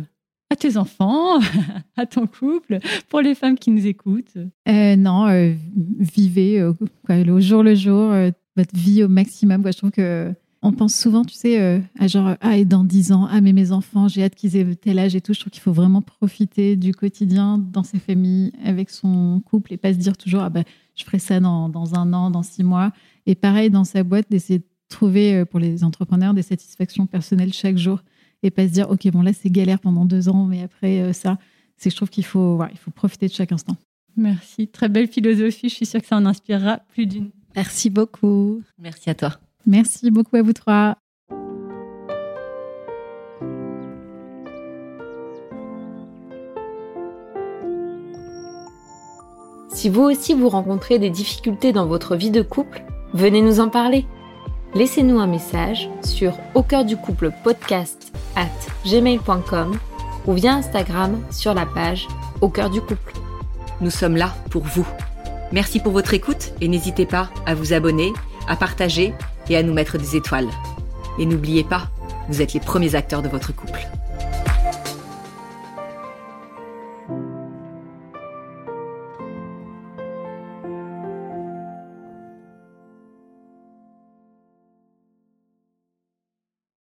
à 0.50 0.56
tes 0.56 0.76
enfants, 0.76 1.38
à 1.96 2.06
ton 2.06 2.26
couple, 2.26 2.78
pour 3.08 3.20
les 3.20 3.34
femmes 3.34 3.58
qui 3.58 3.70
nous 3.70 3.86
écoutent? 3.86 4.36
Euh, 4.68 4.96
Non, 4.96 5.26
euh, 5.28 5.54
vivez 5.98 6.62
au 6.62 7.40
jour 7.40 7.62
le 7.62 7.74
jour, 7.74 8.12
votre 8.56 8.74
vie 8.74 9.02
au 9.04 9.08
maximum. 9.08 9.62
je 9.66 9.76
trouve 9.76 9.90
que 9.90 10.32
on 10.66 10.72
pense 10.72 10.94
souvent, 10.94 11.24
tu 11.24 11.34
sais, 11.34 11.82
à 11.98 12.06
genre, 12.06 12.36
ah, 12.40 12.56
et 12.56 12.64
dans 12.64 12.84
10 12.84 13.12
ans, 13.12 13.28
ah, 13.30 13.40
mais 13.40 13.52
mes 13.52 13.72
enfants, 13.72 14.08
j'ai 14.08 14.24
hâte 14.24 14.34
qu'ils 14.34 14.56
aient 14.56 14.74
tel 14.74 14.98
âge 14.98 15.14
et 15.14 15.20
tout. 15.20 15.32
Je 15.32 15.40
trouve 15.40 15.50
qu'il 15.50 15.62
faut 15.62 15.72
vraiment 15.72 16.02
profiter 16.02 16.76
du 16.76 16.92
quotidien 16.92 17.58
dans 17.58 17.82
ses 17.82 17.98
familles, 17.98 18.52
avec 18.64 18.90
son 18.90 19.40
couple, 19.44 19.72
et 19.72 19.76
pas 19.76 19.92
se 19.92 19.98
dire 19.98 20.16
toujours, 20.16 20.42
ah, 20.42 20.50
bah, 20.50 20.62
je 20.94 21.04
ferai 21.04 21.18
ça 21.18 21.40
dans, 21.40 21.68
dans 21.68 21.94
un 21.94 22.12
an, 22.12 22.30
dans 22.30 22.42
six 22.42 22.64
mois. 22.64 22.92
Et 23.26 23.34
pareil, 23.34 23.70
dans 23.70 23.84
sa 23.84 24.02
boîte, 24.02 24.26
d'essayer 24.30 24.58
de 24.58 24.66
trouver 24.88 25.44
pour 25.44 25.60
les 25.60 25.84
entrepreneurs 25.84 26.34
des 26.34 26.42
satisfactions 26.42 27.06
personnelles 27.06 27.52
chaque 27.52 27.78
jour 27.78 28.00
et 28.42 28.50
pas 28.50 28.66
se 28.66 28.72
dire, 28.72 28.90
OK, 28.90 29.08
bon, 29.10 29.22
là, 29.22 29.32
c'est 29.32 29.50
galère 29.50 29.80
pendant 29.80 30.04
deux 30.04 30.28
ans, 30.28 30.44
mais 30.46 30.62
après 30.62 31.00
euh, 31.00 31.12
ça, 31.12 31.38
c'est 31.76 31.90
je 31.90 31.96
trouve 31.96 32.10
qu'il 32.10 32.24
faut, 32.24 32.60
il 32.72 32.78
faut 32.78 32.90
profiter 32.90 33.26
de 33.26 33.32
chaque 33.32 33.52
instant. 33.52 33.76
Merci. 34.16 34.68
Très 34.68 34.88
belle 34.88 35.08
philosophie. 35.08 35.68
Je 35.68 35.74
suis 35.74 35.86
sûre 35.86 36.00
que 36.00 36.06
ça 36.06 36.16
en 36.16 36.24
inspirera 36.24 36.78
plus 36.88 37.06
d'une. 37.06 37.30
Merci 37.54 37.90
beaucoup. 37.90 38.62
Merci 38.78 39.10
à 39.10 39.14
toi. 39.14 39.38
Merci 39.66 40.10
beaucoup 40.10 40.36
à 40.36 40.42
vous 40.42 40.52
trois. 40.52 40.96
Si 49.76 49.90
vous 49.90 50.02
aussi 50.02 50.34
vous 50.34 50.48
rencontrez 50.48 50.98
des 50.98 51.10
difficultés 51.10 51.72
dans 51.72 51.86
votre 51.86 52.16
vie 52.16 52.30
de 52.30 52.42
couple, 52.42 52.82
venez 53.12 53.42
nous 53.42 53.60
en 53.60 53.68
parler. 53.68 54.06
Laissez-nous 54.74 55.18
un 55.18 55.26
message 55.26 55.90
sur 56.02 56.38
au 56.54 56.62
cœur 56.62 56.84
du 56.84 56.96
couple 56.96 57.30
podcast 57.44 58.12
at 58.36 58.48
gmail.com 58.88 59.78
ou 60.26 60.32
via 60.32 60.54
Instagram 60.54 61.20
sur 61.30 61.54
la 61.54 61.66
page 61.66 62.08
Au 62.40 62.48
cœur 62.48 62.70
du 62.70 62.80
couple. 62.80 63.12
Nous 63.80 63.90
sommes 63.90 64.16
là 64.16 64.34
pour 64.50 64.62
vous. 64.62 64.86
Merci 65.52 65.80
pour 65.80 65.92
votre 65.92 66.14
écoute 66.14 66.52
et 66.60 66.68
n'hésitez 66.68 67.06
pas 67.06 67.30
à 67.44 67.54
vous 67.54 67.72
abonner, 67.72 68.12
à 68.48 68.56
partager 68.56 69.12
et 69.48 69.56
à 69.56 69.62
nous 69.62 69.72
mettre 69.72 69.98
des 69.98 70.16
étoiles. 70.16 70.48
Et 71.18 71.26
n'oubliez 71.26 71.64
pas, 71.64 71.88
vous 72.28 72.42
êtes 72.42 72.52
les 72.52 72.60
premiers 72.60 72.94
acteurs 72.94 73.22
de 73.22 73.28
votre 73.28 73.54
couple. 73.54 73.86